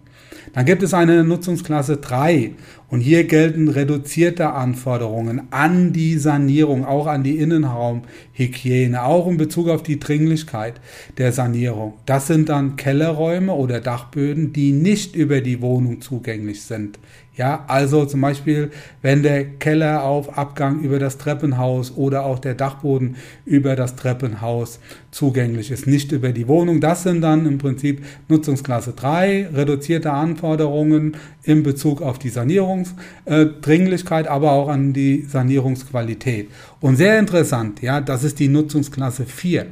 Dann 0.53 0.65
gibt 0.65 0.83
es 0.83 0.95
eine 0.95 1.25
Nutzungsklasse 1.25 1.99
3 1.99 2.53
und 2.89 3.01
hier 3.01 3.25
gelten 3.25 3.69
reduzierte 3.69 4.51
Anforderungen 4.53 5.43
an 5.51 5.93
die 5.93 6.17
Sanierung, 6.17 6.85
auch 6.85 7.07
an 7.07 7.23
die 7.23 7.39
Innenraumhygiene, 7.39 9.03
auch 9.03 9.27
in 9.29 9.37
Bezug 9.37 9.69
auf 9.69 9.83
die 9.83 10.01
Dringlichkeit 10.01 10.81
der 11.19 11.33
Sanierung. 11.33 11.95
Das 12.07 12.27
sind 12.27 12.49
dann 12.49 12.77
Kellerräume 12.77 13.53
oder 13.53 13.81
Dachböden, 13.81 14.53
die 14.53 14.73
nicht 14.73 15.15
über 15.15 15.41
die 15.41 15.61
Wohnung 15.61 16.01
zugänglich 16.01 16.63
sind. 16.63 16.99
Ja, 17.39 17.65
also 17.69 18.05
zum 18.05 18.21
Beispiel, 18.21 18.73
wenn 19.01 19.23
der 19.23 19.45
Keller 19.45 20.03
auf 20.03 20.37
Abgang 20.37 20.81
über 20.81 20.99
das 20.99 21.19
Treppenhaus 21.19 21.97
oder 21.97 22.27
auch 22.27 22.41
der 22.41 22.57
Dachboden 22.57 23.15
über 23.45 23.77
das 23.77 23.95
Treppenhaus 23.95 24.81
zugänglich 25.13 25.71
ist, 25.71 25.87
nicht 25.87 26.11
über 26.11 26.33
die 26.33 26.49
Wohnung. 26.49 26.81
Das 26.81 27.05
sind 27.05 27.21
dann 27.21 27.47
im 27.47 27.59
Prinzip 27.59 28.05
Nutzungsklasse 28.27 28.93
3, 28.93 29.51
reduzierte 29.55 30.11
Anforderungen 30.11 31.17
in 31.45 31.63
Bezug 31.63 32.03
auf 32.03 32.19
die 32.19 32.31
Sanierungsdringlichkeit, 32.31 34.27
aber 34.27 34.51
auch 34.51 34.69
an 34.69 34.93
die 34.93 35.23
Sanierungsqualität. 35.23 36.51
Und 36.81 36.97
sehr 36.97 37.21
interessant, 37.21 37.83
ja, 37.83 38.01
das 38.01 38.25
ist 38.25 38.41
die 38.41 38.49
Nutzungsklasse 38.49 39.27
4. 39.27 39.67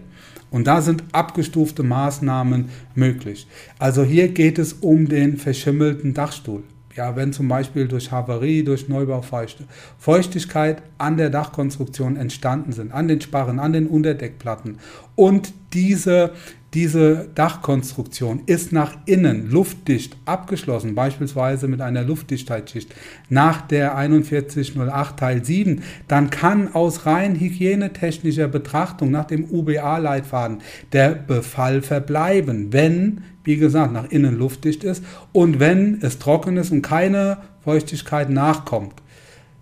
Und 0.52 0.68
da 0.68 0.81
sind 0.81 1.02
abgestufte 1.11 1.83
Maßnahmen 1.83 2.66
möglich. 2.94 3.48
Also 3.81 4.05
hier 4.05 4.29
geht 4.29 4.61
es 4.61 4.72
um 4.74 5.09
den 5.09 5.37
verschimmelten 5.37 6.14
Dachstuhl. 6.14 6.62
Ja, 6.96 7.14
wenn 7.14 7.35
zum 7.35 7.46
Beispiel 7.46 7.88
durch 7.88 8.11
Havarie, 8.11 8.64
durch 8.64 8.88
Neubaufeuchte 8.88 9.64
Feuchtigkeit 9.98 10.82
an 10.96 11.18
der 11.18 11.28
Dachkonstruktion 11.28 12.16
entstanden 12.16 12.72
sind, 12.72 12.90
an 12.90 13.06
den 13.06 13.20
Sparren, 13.20 13.59
an 13.59 13.74
den 13.74 13.87
Unterdeckplatten 13.87 14.78
und 15.14 15.52
diese, 15.74 16.32
diese 16.76 17.28
Dachkonstruktion 17.34 18.42
ist 18.44 18.70
nach 18.70 18.98
innen 19.06 19.50
luftdicht 19.50 20.14
abgeschlossen, 20.26 20.94
beispielsweise 20.94 21.68
mit 21.68 21.80
einer 21.80 22.02
Luftdichtheitsschicht 22.02 22.94
nach 23.30 23.62
der 23.62 23.96
4108 23.96 25.16
Teil 25.16 25.42
7, 25.42 25.82
dann 26.06 26.28
kann 26.28 26.74
aus 26.74 27.06
rein 27.06 27.40
hygienetechnischer 27.40 28.48
Betrachtung 28.48 29.10
nach 29.10 29.24
dem 29.24 29.46
UBA-Leitfaden 29.50 30.58
der 30.92 31.12
Befall 31.12 31.80
verbleiben, 31.80 32.74
wenn 32.74 33.22
wie 33.44 33.56
gesagt, 33.56 33.92
nach 33.92 34.10
innen 34.10 34.36
luftdicht 34.36 34.84
ist 34.84 35.02
und 35.32 35.60
wenn 35.60 36.02
es 36.02 36.18
trocken 36.18 36.58
ist 36.58 36.72
und 36.72 36.82
keine 36.82 37.38
Feuchtigkeit 37.64 38.28
nachkommt. 38.28 38.92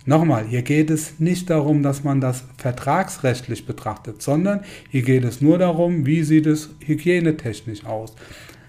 Nochmal, 0.07 0.45
hier 0.45 0.61
geht 0.61 0.91
es 0.91 1.19
nicht 1.19 1.49
darum, 1.49 1.81
dass 1.81 2.03
man 2.03 2.21
das 2.21 2.43
vertragsrechtlich 2.57 3.65
betrachtet, 3.65 4.21
sondern 4.21 4.61
hier 4.89 5.01
geht 5.01 5.23
es 5.23 5.41
nur 5.41 5.57
darum, 5.57 6.05
wie 6.05 6.21
sieht 6.21 6.45
es 6.45 6.69
hygienetechnisch 6.79 7.85
aus. 7.85 8.13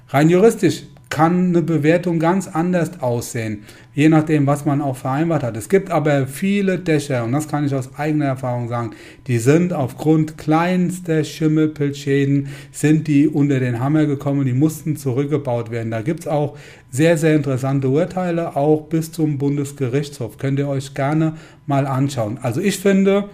Rein 0.08 0.30
juristisch 0.30 0.84
kann 1.08 1.48
eine 1.48 1.62
Bewertung 1.62 2.18
ganz 2.18 2.48
anders 2.48 3.00
aussehen, 3.00 3.62
je 3.94 4.08
nachdem, 4.08 4.46
was 4.46 4.64
man 4.64 4.80
auch 4.80 4.96
vereinbart 4.96 5.44
hat. 5.44 5.56
Es 5.56 5.68
gibt 5.68 5.90
aber 5.90 6.26
viele 6.26 6.78
Dächer, 6.78 7.24
und 7.24 7.32
das 7.32 7.48
kann 7.48 7.64
ich 7.64 7.74
aus 7.74 7.96
eigener 7.96 8.24
Erfahrung 8.24 8.68
sagen, 8.68 8.90
die 9.28 9.38
sind 9.38 9.72
aufgrund 9.72 10.36
kleinster 10.36 11.22
Schimmelpilzschäden, 11.22 12.48
sind 12.72 13.06
die 13.06 13.28
unter 13.28 13.60
den 13.60 13.78
Hammer 13.78 14.06
gekommen, 14.06 14.44
die 14.46 14.52
mussten 14.52 14.96
zurückgebaut 14.96 15.70
werden. 15.70 15.92
Da 15.92 16.02
gibt 16.02 16.20
es 16.20 16.28
auch 16.28 16.58
sehr, 16.90 17.16
sehr 17.16 17.36
interessante 17.36 17.88
Urteile, 17.88 18.56
auch 18.56 18.88
bis 18.88 19.12
zum 19.12 19.38
Bundesgerichtshof. 19.38 20.38
Könnt 20.38 20.58
ihr 20.58 20.68
euch 20.68 20.94
gerne 20.94 21.34
mal 21.66 21.86
anschauen. 21.86 22.38
Also 22.42 22.60
ich 22.60 22.78
finde, 22.78 23.28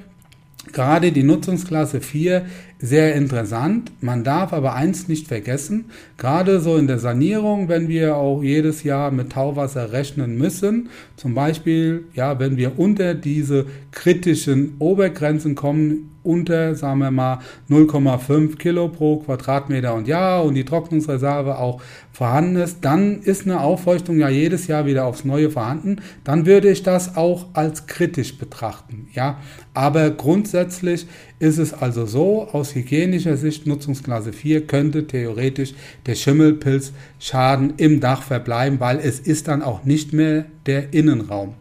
gerade 0.72 1.10
die 1.10 1.22
Nutzungsklasse 1.22 2.00
4 2.00 2.44
sehr 2.82 3.14
interessant. 3.14 3.92
Man 4.00 4.24
darf 4.24 4.52
aber 4.52 4.74
eins 4.74 5.06
nicht 5.06 5.28
vergessen, 5.28 5.86
gerade 6.18 6.60
so 6.60 6.76
in 6.76 6.88
der 6.88 6.98
Sanierung, 6.98 7.68
wenn 7.68 7.88
wir 7.88 8.16
auch 8.16 8.42
jedes 8.42 8.82
Jahr 8.82 9.12
mit 9.12 9.30
Tauwasser 9.30 9.92
rechnen 9.92 10.36
müssen, 10.36 10.90
zum 11.16 11.34
Beispiel, 11.34 12.04
ja, 12.14 12.40
wenn 12.40 12.56
wir 12.56 12.78
unter 12.78 13.14
diese 13.14 13.66
kritischen 13.92 14.74
Obergrenzen 14.80 15.54
kommen, 15.54 16.10
unter, 16.22 16.74
sagen 16.74 17.00
wir 17.00 17.10
mal, 17.10 17.38
0,5 17.68 18.56
Kilo 18.56 18.88
pro 18.88 19.18
Quadratmeter 19.18 19.94
und 19.94 20.08
Jahr 20.08 20.44
und 20.44 20.54
die 20.54 20.64
Trocknungsreserve 20.64 21.58
auch 21.58 21.80
vorhanden 22.12 22.56
ist, 22.56 22.78
dann 22.82 23.22
ist 23.22 23.46
eine 23.46 23.60
Auffeuchtung 23.60 24.18
ja 24.18 24.28
jedes 24.28 24.66
Jahr 24.66 24.86
wieder 24.86 25.06
aufs 25.06 25.24
Neue 25.24 25.50
vorhanden. 25.50 25.96
Dann 26.24 26.46
würde 26.46 26.70
ich 26.70 26.82
das 26.82 27.16
auch 27.16 27.46
als 27.54 27.86
kritisch 27.86 28.38
betrachten, 28.38 29.08
ja. 29.12 29.38
Aber 29.74 30.10
grundsätzlich 30.10 31.06
ist 31.38 31.58
es 31.58 31.72
also 31.72 32.06
so, 32.06 32.48
aus 32.52 32.74
hygienischer 32.74 33.36
Sicht 33.36 33.66
Nutzungsklasse 33.66 34.32
4 34.32 34.66
könnte 34.66 35.06
theoretisch 35.06 35.74
der 36.06 36.14
Schimmelpilzschaden 36.14 37.74
im 37.78 38.00
Dach 38.00 38.22
verbleiben, 38.22 38.80
weil 38.80 38.98
es 38.98 39.18
ist 39.18 39.48
dann 39.48 39.62
auch 39.62 39.84
nicht 39.84 40.12
mehr 40.12 40.44
der 40.66 40.92
Innenraum. 40.92 41.54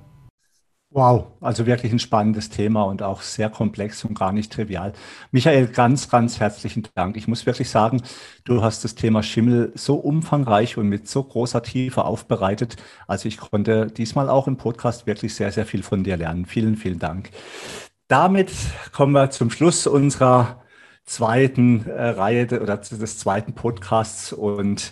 Wow, 0.93 1.27
also 1.39 1.65
wirklich 1.67 1.93
ein 1.93 1.99
spannendes 1.99 2.49
Thema 2.49 2.83
und 2.83 3.01
auch 3.01 3.21
sehr 3.21 3.49
komplex 3.49 4.03
und 4.03 4.13
gar 4.19 4.33
nicht 4.33 4.51
trivial. 4.51 4.91
Michael, 5.31 5.67
ganz, 5.67 6.09
ganz 6.09 6.41
herzlichen 6.41 6.85
Dank. 6.95 7.15
Ich 7.15 7.29
muss 7.29 7.45
wirklich 7.45 7.69
sagen, 7.69 8.01
du 8.43 8.61
hast 8.61 8.83
das 8.83 8.95
Thema 8.95 9.23
Schimmel 9.23 9.71
so 9.73 9.95
umfangreich 9.95 10.75
und 10.77 10.89
mit 10.89 11.07
so 11.07 11.23
großer 11.23 11.63
Tiefe 11.63 12.03
aufbereitet. 12.03 12.75
Also 13.07 13.29
ich 13.29 13.37
konnte 13.37 13.87
diesmal 13.87 14.27
auch 14.29 14.47
im 14.47 14.57
Podcast 14.57 15.07
wirklich 15.07 15.33
sehr, 15.33 15.53
sehr 15.53 15.65
viel 15.65 15.81
von 15.81 16.03
dir 16.03 16.17
lernen. 16.17 16.45
Vielen, 16.45 16.75
vielen 16.75 16.99
Dank. 16.99 17.29
Damit 18.09 18.51
kommen 18.91 19.13
wir 19.13 19.29
zum 19.29 19.49
Schluss 19.49 19.87
unserer 19.87 20.61
zweiten 21.05 21.87
äh, 21.87 22.09
Reihe 22.09 22.47
oder 22.61 22.75
des 22.75 23.17
zweiten 23.17 23.53
Podcasts 23.53 24.33
und 24.33 24.91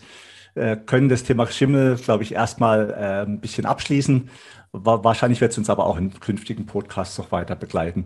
äh, 0.56 0.78
können 0.78 1.10
das 1.10 1.24
Thema 1.24 1.48
Schimmel, 1.48 1.96
glaube 1.98 2.24
ich, 2.24 2.34
erstmal 2.34 2.90
äh, 2.92 3.26
ein 3.26 3.40
bisschen 3.40 3.66
abschließen. 3.66 4.30
Wahrscheinlich 4.72 5.42
wird 5.42 5.52
es 5.52 5.58
uns 5.58 5.70
aber 5.70 5.86
auch 5.86 5.98
in 5.98 6.20
künftigen 6.20 6.66
Podcasts 6.66 7.18
noch 7.18 7.32
weiter 7.32 7.56
begleiten. 7.56 8.06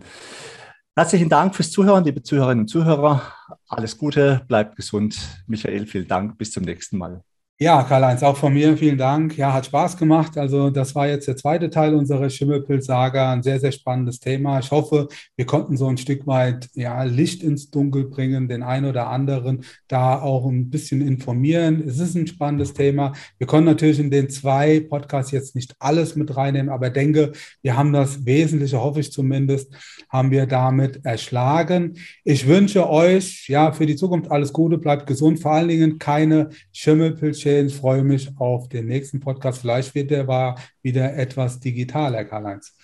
Herzlichen 0.96 1.28
Dank 1.28 1.56
fürs 1.56 1.72
Zuhören, 1.72 2.04
liebe 2.04 2.22
Zuhörerinnen 2.22 2.62
und 2.62 2.68
Zuhörer. 2.68 3.22
Alles 3.68 3.98
Gute, 3.98 4.44
bleibt 4.46 4.76
gesund. 4.76 5.16
Michael, 5.46 5.86
vielen 5.86 6.06
Dank. 6.06 6.38
Bis 6.38 6.52
zum 6.52 6.62
nächsten 6.62 6.98
Mal. 6.98 7.22
Ja, 7.60 7.84
Karl-Heinz, 7.84 8.24
auch 8.24 8.36
von 8.36 8.52
mir 8.52 8.76
vielen 8.76 8.98
Dank. 8.98 9.38
Ja, 9.38 9.52
hat 9.52 9.66
Spaß 9.66 9.96
gemacht. 9.96 10.36
Also 10.36 10.70
das 10.70 10.96
war 10.96 11.06
jetzt 11.06 11.28
der 11.28 11.36
zweite 11.36 11.70
Teil 11.70 11.94
unserer 11.94 12.28
Schimmelpilz-Saga. 12.28 13.32
Ein 13.32 13.44
sehr, 13.44 13.60
sehr 13.60 13.70
spannendes 13.70 14.18
Thema. 14.18 14.58
Ich 14.58 14.72
hoffe, 14.72 15.06
wir 15.36 15.46
konnten 15.46 15.76
so 15.76 15.86
ein 15.86 15.96
Stück 15.96 16.26
weit 16.26 16.68
ja, 16.74 17.04
Licht 17.04 17.44
ins 17.44 17.70
Dunkel 17.70 18.06
bringen, 18.08 18.48
den 18.48 18.64
einen 18.64 18.86
oder 18.86 19.06
anderen 19.06 19.64
da 19.86 20.20
auch 20.20 20.46
ein 20.48 20.68
bisschen 20.68 21.00
informieren. 21.00 21.84
Es 21.86 22.00
ist 22.00 22.16
ein 22.16 22.26
spannendes 22.26 22.74
Thema. 22.74 23.12
Wir 23.38 23.46
konnten 23.46 23.66
natürlich 23.66 24.00
in 24.00 24.10
den 24.10 24.30
zwei 24.30 24.80
Podcasts 24.80 25.30
jetzt 25.30 25.54
nicht 25.54 25.76
alles 25.78 26.16
mit 26.16 26.36
reinnehmen, 26.36 26.72
aber 26.72 26.90
denke, 26.90 27.30
wir 27.62 27.76
haben 27.76 27.92
das 27.92 28.26
Wesentliche, 28.26 28.80
hoffe 28.80 28.98
ich 28.98 29.12
zumindest, 29.12 29.72
haben 30.08 30.32
wir 30.32 30.46
damit 30.46 31.04
erschlagen. 31.04 31.98
Ich 32.24 32.48
wünsche 32.48 32.90
euch 32.90 33.48
ja 33.48 33.70
für 33.70 33.86
die 33.86 33.94
Zukunft 33.94 34.28
alles 34.32 34.52
Gute, 34.52 34.76
bleibt 34.76 35.06
gesund, 35.06 35.38
vor 35.38 35.52
allen 35.52 35.68
Dingen 35.68 36.00
keine 36.00 36.48
Schimmelpilz 36.72 37.43
Chain. 37.44 37.66
Ich 37.66 37.76
freue 37.76 38.02
mich 38.02 38.30
auf 38.38 38.70
den 38.70 38.86
nächsten 38.86 39.20
Podcast. 39.20 39.60
Vielleicht 39.60 39.94
wird 39.94 40.10
der 40.10 40.26
war 40.26 40.58
wieder 40.80 41.14
etwas 41.14 41.60
digitaler, 41.60 42.24
Karl-Heinz. 42.24 42.74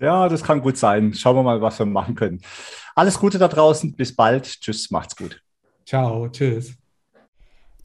Ja, 0.00 0.28
das 0.28 0.42
kann 0.42 0.62
gut 0.62 0.76
sein. 0.76 1.14
Schauen 1.14 1.36
wir 1.36 1.42
mal, 1.44 1.60
was 1.62 1.78
wir 1.78 1.86
machen 1.86 2.16
können. 2.16 2.40
Alles 2.96 3.20
Gute 3.20 3.38
da 3.38 3.46
draußen. 3.46 3.94
Bis 3.94 4.16
bald. 4.16 4.44
Tschüss. 4.60 4.90
Macht's 4.90 5.14
gut. 5.14 5.40
Ciao. 5.86 6.28
Tschüss. 6.28 6.74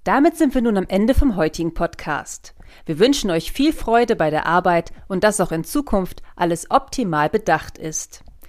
Damit 0.03 0.35
sind 0.37 0.55
wir 0.55 0.61
nun 0.61 0.77
am 0.77 0.87
Ende 0.87 1.13
vom 1.13 1.35
heutigen 1.35 1.73
Podcast. 1.75 2.55
Wir 2.85 2.97
wünschen 2.97 3.29
euch 3.29 3.51
viel 3.51 3.71
Freude 3.71 4.15
bei 4.15 4.31
der 4.31 4.47
Arbeit 4.47 4.93
und 5.07 5.23
dass 5.23 5.39
auch 5.39 5.51
in 5.51 5.63
Zukunft 5.63 6.23
alles 6.35 6.71
optimal 6.71 7.29
bedacht 7.29 7.77
ist. 7.77 8.24